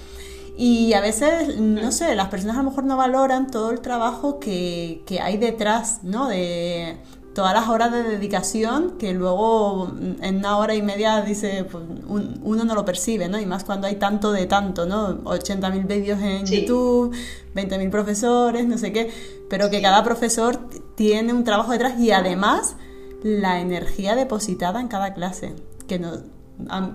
[0.58, 4.40] Y a veces, no sé, las personas a lo mejor no valoran todo el trabajo
[4.40, 6.28] que, que hay detrás, ¿no?
[6.28, 6.98] De,
[7.34, 12.64] todas las horas de dedicación que luego en una hora y media dice pues, uno
[12.64, 13.38] no lo percibe, ¿no?
[13.38, 15.22] Y más cuando hay tanto de tanto, ¿no?
[15.24, 17.14] 80.000 vídeos en YouTube,
[17.54, 19.10] 20.000 profesores, no sé qué,
[19.48, 20.58] pero que cada profesor
[20.96, 22.76] tiene un trabajo detrás y además
[23.22, 25.54] la energía depositada en cada clase,
[25.86, 26.12] que no,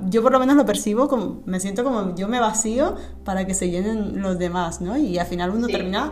[0.10, 3.54] yo por lo menos lo percibo como, me siento como yo me vacío para que
[3.54, 4.98] se llenen los demás, ¿no?
[4.98, 6.12] Y al final uno termina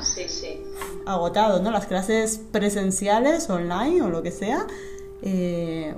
[1.05, 1.71] agotado, ¿no?
[1.71, 4.65] Las clases presenciales, online o lo que sea,
[5.21, 5.95] eh,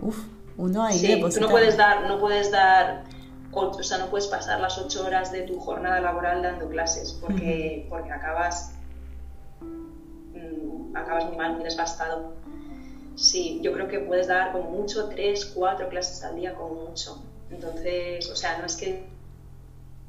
[0.57, 3.03] uno ahí sí, Tú no puedes dar, no puedes dar,
[3.51, 7.87] o sea, no puedes pasar las ocho horas de tu jornada laboral dando clases porque,
[7.89, 8.73] porque acabas,
[9.61, 12.33] mm, acabas muy mal, muy desgastado.
[13.15, 17.23] Sí, yo creo que puedes dar como mucho tres, cuatro clases al día como mucho.
[17.55, 19.05] Entonces, o sea, no es que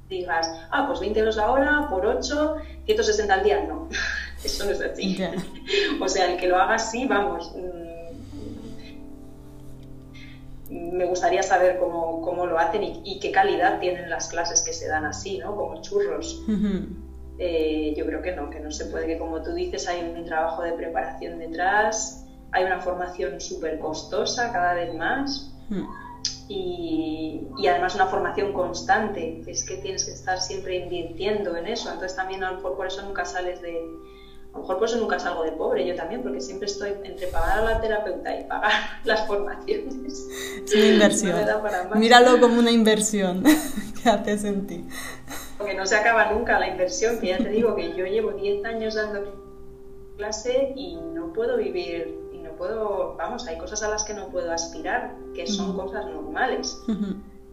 [0.08, 3.64] digas, ah, pues 20 euros la hora por 8, 160 al día.
[3.64, 3.88] No,
[4.44, 5.18] eso no es así.
[6.00, 7.52] o sea, el que lo haga así, vamos.
[7.54, 7.86] Mm,
[10.68, 14.88] me gustaría saber cómo, cómo lo hacen y, qué calidad tienen las clases que se
[14.88, 15.54] dan así, ¿no?
[15.54, 16.42] Como churros.
[17.38, 20.24] Eh, yo creo que no, que no se puede, que como tú dices, hay un
[20.24, 25.52] trabajo de preparación detrás, hay una formación súper costosa cada vez más
[26.48, 32.16] y, además una formación constante, es que tienes que estar siempre invirtiendo en eso, entonces
[32.16, 33.78] también a lo mejor por eso nunca sales de,
[34.52, 37.26] a lo mejor por eso nunca salgo de pobre, yo también, porque siempre estoy entre
[37.28, 38.72] pagar a la terapeuta y pagar
[39.04, 39.94] las formaciones.
[40.64, 41.36] Es una inversión.
[41.96, 43.42] Míralo como una inversión
[44.02, 44.84] que haces en ti.
[45.58, 48.64] Porque no se acaba nunca la inversión, que ya te digo que yo llevo 10
[48.66, 49.46] años dando
[50.16, 52.25] clase y no puedo vivir
[52.56, 56.82] puedo, vamos, hay cosas a las que no puedo aspirar, que son cosas normales.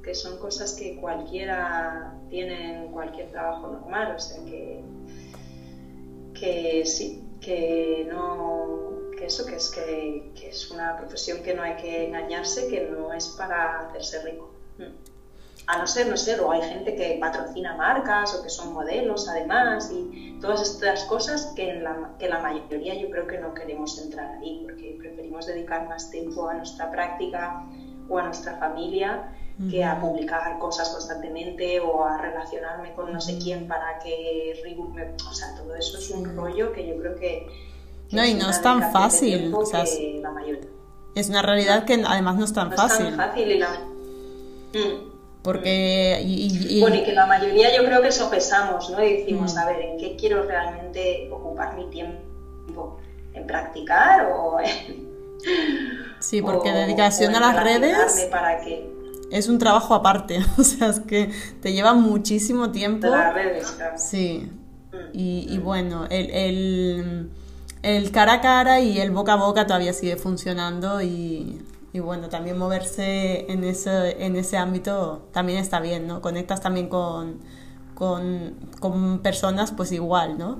[0.03, 4.83] que son cosas que cualquiera tiene en cualquier trabajo normal, o sea que,
[6.33, 11.63] que sí, que no, que eso, que es que, que es una profesión que no
[11.63, 14.52] hay que engañarse, que no es para hacerse rico.
[15.67, 19.29] A no ser, no sé, o hay gente que patrocina marcas o que son modelos
[19.29, 23.53] además y todas estas cosas que, en la, que la mayoría yo creo que no
[23.53, 27.63] queremos entrar ahí porque preferimos dedicar más tiempo a nuestra práctica
[28.09, 29.29] o a nuestra familia
[29.69, 34.53] que a publicar cosas constantemente o a relacionarme con no sé quién para que
[35.29, 37.47] o sea, todo eso es un rollo que yo creo que,
[38.11, 42.53] no y no es tan fácil o sea, es una realidad que además no es
[42.53, 43.51] tan fácil es tan fácil.
[43.51, 43.69] y la...
[44.73, 45.12] Mm.
[45.43, 46.21] Porque.
[46.25, 49.03] Y, Bueno, y que la mayoría yo creo que sopesamos, ¿no?
[49.03, 49.57] Y decimos, mm.
[49.57, 52.97] a ver, ¿en qué quiero realmente ocupar mi tiempo?
[53.33, 55.13] ¿En practicar o en.?
[56.19, 58.29] Sí, porque dedicación a las redes.
[58.31, 58.89] Para qué?
[59.29, 61.29] Es un trabajo aparte, o sea, es que
[61.61, 63.07] te lleva muchísimo tiempo.
[63.07, 63.97] De las redes, claro.
[63.97, 64.49] Sí.
[64.91, 64.97] Mm.
[65.13, 67.29] Y, bueno, el, el,
[67.81, 71.61] el cara a cara y el boca a boca todavía sigue funcionando y
[71.93, 76.21] y bueno, también moverse en ese, en ese ámbito también está bien, ¿no?
[76.21, 77.39] Conectas también con,
[77.93, 80.57] con, personas pues igual, ¿no?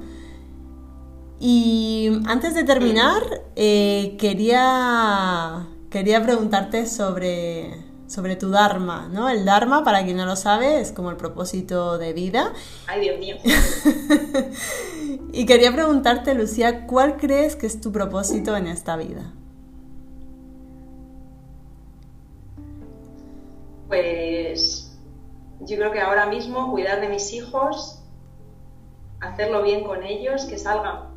[1.40, 3.24] Y antes de terminar,
[3.56, 9.28] eh, quería, quería preguntarte sobre, sobre tu Dharma, ¿no?
[9.28, 12.54] El Dharma, para quien no lo sabe, es como el propósito de vida.
[12.86, 13.38] Ay, Dios mío.
[15.34, 19.34] y quería preguntarte, Lucía, ¿cuál crees que es tu propósito en esta vida?
[23.94, 24.92] Pues
[25.60, 28.02] yo creo que ahora mismo cuidar de mis hijos,
[29.22, 31.12] hacerlo bien con ellos, que salgan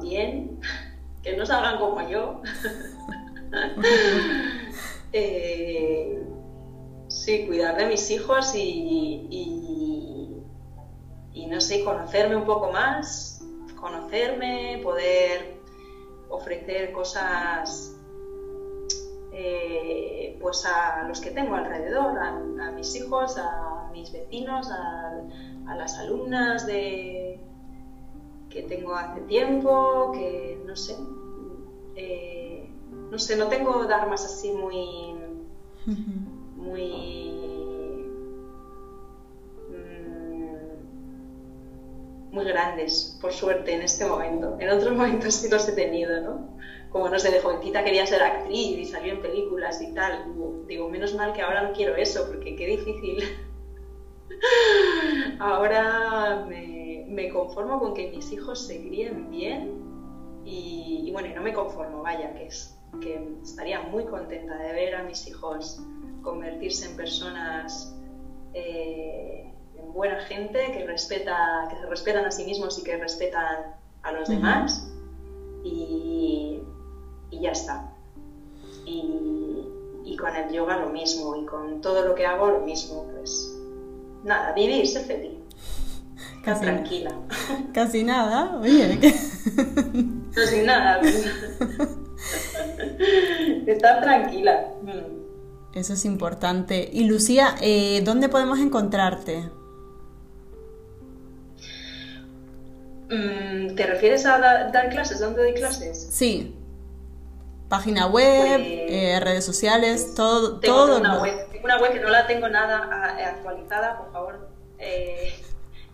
[0.00, 0.60] bien,
[1.24, 2.40] que no salgan como yo.
[5.12, 6.26] Eh,
[7.08, 10.42] sí, cuidar de mis hijos y,
[11.32, 13.42] y, no sé, conocerme un poco más,
[13.80, 15.58] conocerme, poder
[16.28, 17.95] ofrecer cosas
[19.38, 25.98] eh, pues a los que tengo alrededor, a, mis hijos, a mis vecinos, a, las
[25.98, 27.38] alumnas de,
[28.48, 30.96] que tengo hace tiempo, que no sé,
[31.96, 32.66] eh,
[33.10, 35.16] no sé, no tengo dharmas así muy,
[36.56, 38.06] muy,
[39.68, 40.76] mm,
[42.34, 44.56] muy grandes, por suerte, en este momento.
[44.60, 46.56] En otros momentos sí los he tenido, ¿no?
[46.96, 50.32] Como no sé, de jovencita quería ser actriz y salió en películas y tal.
[50.66, 53.22] Digo, menos mal que ahora no quiero eso, porque qué difícil.
[55.38, 59.74] ahora me, conformo con que mis hijos se críen bien
[60.46, 64.94] y, bueno, y no me conformo, vaya, que es que estaría muy contenta de ver
[64.94, 65.78] a mis hijos
[66.22, 67.94] convertirse en personas
[68.54, 73.74] eh, en buena gente que respeta que se respetan a sí mismos y que respetan
[74.02, 74.90] a los demás
[75.62, 76.62] y,
[77.30, 77.92] y ya está.
[78.84, 83.54] Y, con el yoga lo mismo, y con todo lo que hago lo mismo, pues
[84.24, 85.32] nada, vivir, ser feliz.
[86.44, 87.10] Casi, tranquila.
[87.74, 88.98] Casi nada, oye.
[90.34, 91.00] Casi nada.
[93.66, 94.72] Estar tranquila.
[95.74, 96.88] Eso es importante.
[96.90, 99.50] Y Lucía, eh, ¿dónde podemos encontrarte?
[103.10, 105.20] Mm, ¿Te refieres a dar clases?
[105.20, 106.08] ¿Dónde doy clases?
[106.10, 106.54] Sí.
[107.68, 110.60] Página web, pues, eh, redes sociales, todo.
[110.60, 114.48] Tengo todo una, web, una web que no la tengo nada ah, actualizada, por favor.
[114.78, 115.34] Eh,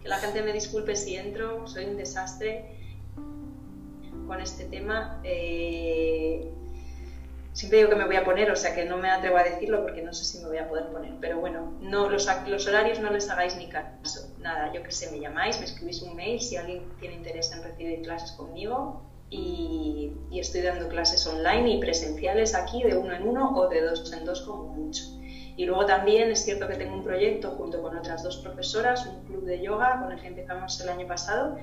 [0.03, 2.77] que la gente me disculpe si entro, soy un desastre
[4.27, 5.19] con este tema.
[5.25, 6.53] Eh,
[7.55, 9.83] siempre digo que me voy a poner, o sea que no me atrevo a decirlo
[9.83, 11.15] porque no sé si me voy a poder poner.
[11.23, 14.31] Pero bueno, no, los, los horarios no les hagáis ni caso.
[14.41, 17.63] Nada, yo que sé, me llamáis, me escribís un mail si alguien tiene interés en
[17.63, 23.53] recibir clases conmigo y, estoy dando clases online y presenciales aquí de uno en uno
[23.55, 25.05] o de dos en dos como mucho.
[25.57, 29.25] Y luego también es cierto que tengo un proyecto junto con otras dos profesoras, un
[29.27, 31.59] club de yoga con el que empezamos el año pasado,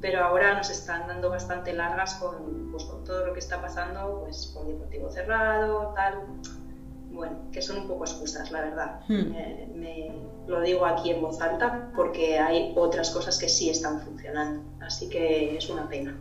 [0.00, 4.20] pero ahora nos están dando bastante largas con, pues, con todo lo que está pasando,
[4.24, 6.24] pues con deportivo cerrado, tal.
[7.10, 9.00] Bueno, que son un poco excusas, la verdad.
[9.08, 9.32] Hmm.
[9.80, 10.12] me,
[10.46, 15.08] lo digo aquí en voz alta porque hay otras cosas que sí están funcionando, así
[15.08, 16.18] que es una pena.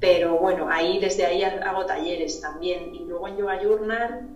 [0.00, 2.94] Pero bueno, ahí desde ahí hago talleres también.
[2.94, 4.28] Y luego en Yoga Journal,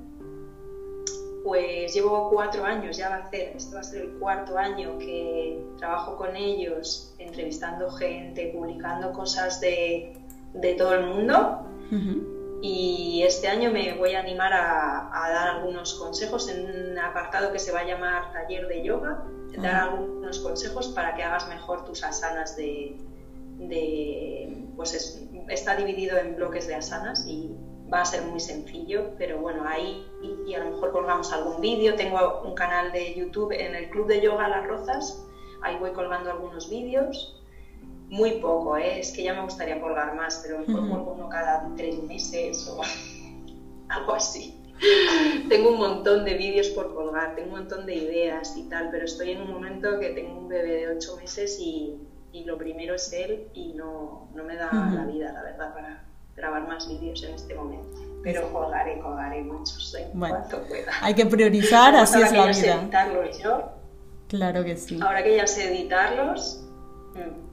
[1.44, 4.98] pues llevo cuatro años, ya va a ser, este va a ser el cuarto año
[4.98, 10.16] que trabajo con ellos, entrevistando gente, publicando cosas de,
[10.78, 11.66] todo el mundo.
[12.62, 17.58] y este año me voy a animar a, dar algunos consejos en un apartado que
[17.58, 19.24] se va a llamar taller de yoga,
[19.58, 22.96] dar algunos consejos para que hagas mejor tus asanas de,
[24.76, 27.54] pues está dividido en bloques de asanas y
[27.92, 30.06] va a ser muy sencillo, pero bueno, ahí
[30.46, 34.06] y a lo mejor colgamos algún vídeo, tengo un canal de YouTube en el Club
[34.06, 35.26] de Yoga Las Rozas,
[35.62, 37.36] ahí voy colgando algunos vídeos
[38.08, 39.00] muy poco, ¿eh?
[39.00, 42.80] es que ya me gustaría colgar más, pero mejor uh uno cada tres meses o
[43.88, 44.56] algo así.
[45.48, 49.04] tengo un montón de vídeos por colgar, tengo un montón de ideas y tal, pero
[49.04, 51.96] estoy en un momento que tengo un bebé de ocho meses y,
[52.32, 56.04] y lo primero es él y no, no me da la vida, la verdad, para
[56.36, 57.98] grabar más vídeos en este momento.
[58.22, 60.92] Pero colgaré, colgaré muchos en cuanto pueda.
[61.00, 62.74] Hay que priorizar, así es la vida.
[62.82, 63.72] editarlos yo.
[64.28, 64.98] Claro que sí.
[65.02, 66.62] Ahora que ya sé editarlos.
[67.14, 67.50] Mm,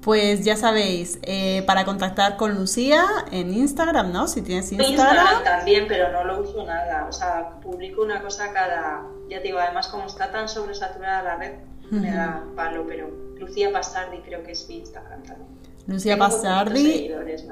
[0.00, 4.28] pues ya sabéis, eh, para contactar con Lucía en Instagram, ¿no?
[4.28, 4.92] Si tienes Instagram.
[4.92, 7.06] Instagram también, pero no lo uso nada.
[7.08, 9.02] O sea, publico una cosa cada.
[9.30, 11.54] Ya te digo, además, como está tan sobresaturada la red,
[12.00, 15.48] me da palo, pero Lucía Pasardi creo que es mi Instagram también.
[15.86, 17.10] Lucía Pasardi.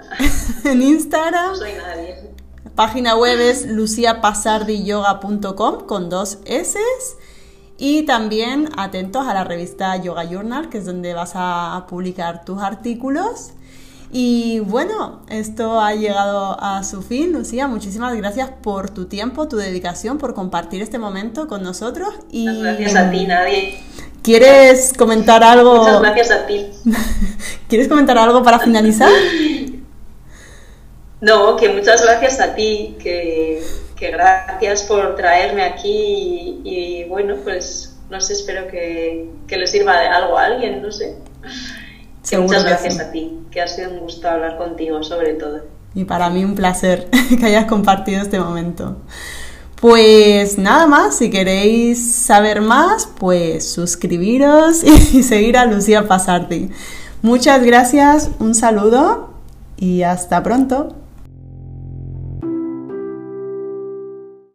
[0.65, 1.51] en Instagram.
[1.51, 2.17] No soy nadie.
[2.75, 6.79] Página web es luciapasardiyoga.com con dos S.
[7.79, 12.63] Y también atentos a la revista Yoga Journal, que es donde vas a publicar tus
[12.63, 13.53] artículos.
[14.15, 17.67] Y bueno, esto ha llegado a su fin, Lucía.
[17.67, 22.11] Muchísimas gracias por tu tiempo, tu dedicación, por compartir este momento con nosotros.
[22.31, 23.83] Y gracias a ti, nadie.
[24.23, 25.77] ¿Quieres comentar algo?
[25.77, 26.71] Muchas gracias a ti.
[27.69, 29.11] ¿Quieres comentar algo para finalizar?
[31.21, 33.63] No, que muchas gracias a ti, que
[34.03, 39.97] que gracias por traerme aquí y, bueno, pues no sé, espero que, que, le sirva
[40.01, 41.19] de algo a alguien, no sé.
[42.37, 45.61] muchas gracias a ti, que ha sido un gusto hablar contigo sobre todo.
[45.95, 47.09] Y para mí un placer
[47.39, 48.97] que hayas compartido este momento.
[49.83, 56.71] Pues nada más, si queréis saber más, pues suscribiros y seguir a Lucía Pasarti.
[57.21, 59.31] Muchas gracias, un saludo
[59.77, 60.95] y hasta pronto.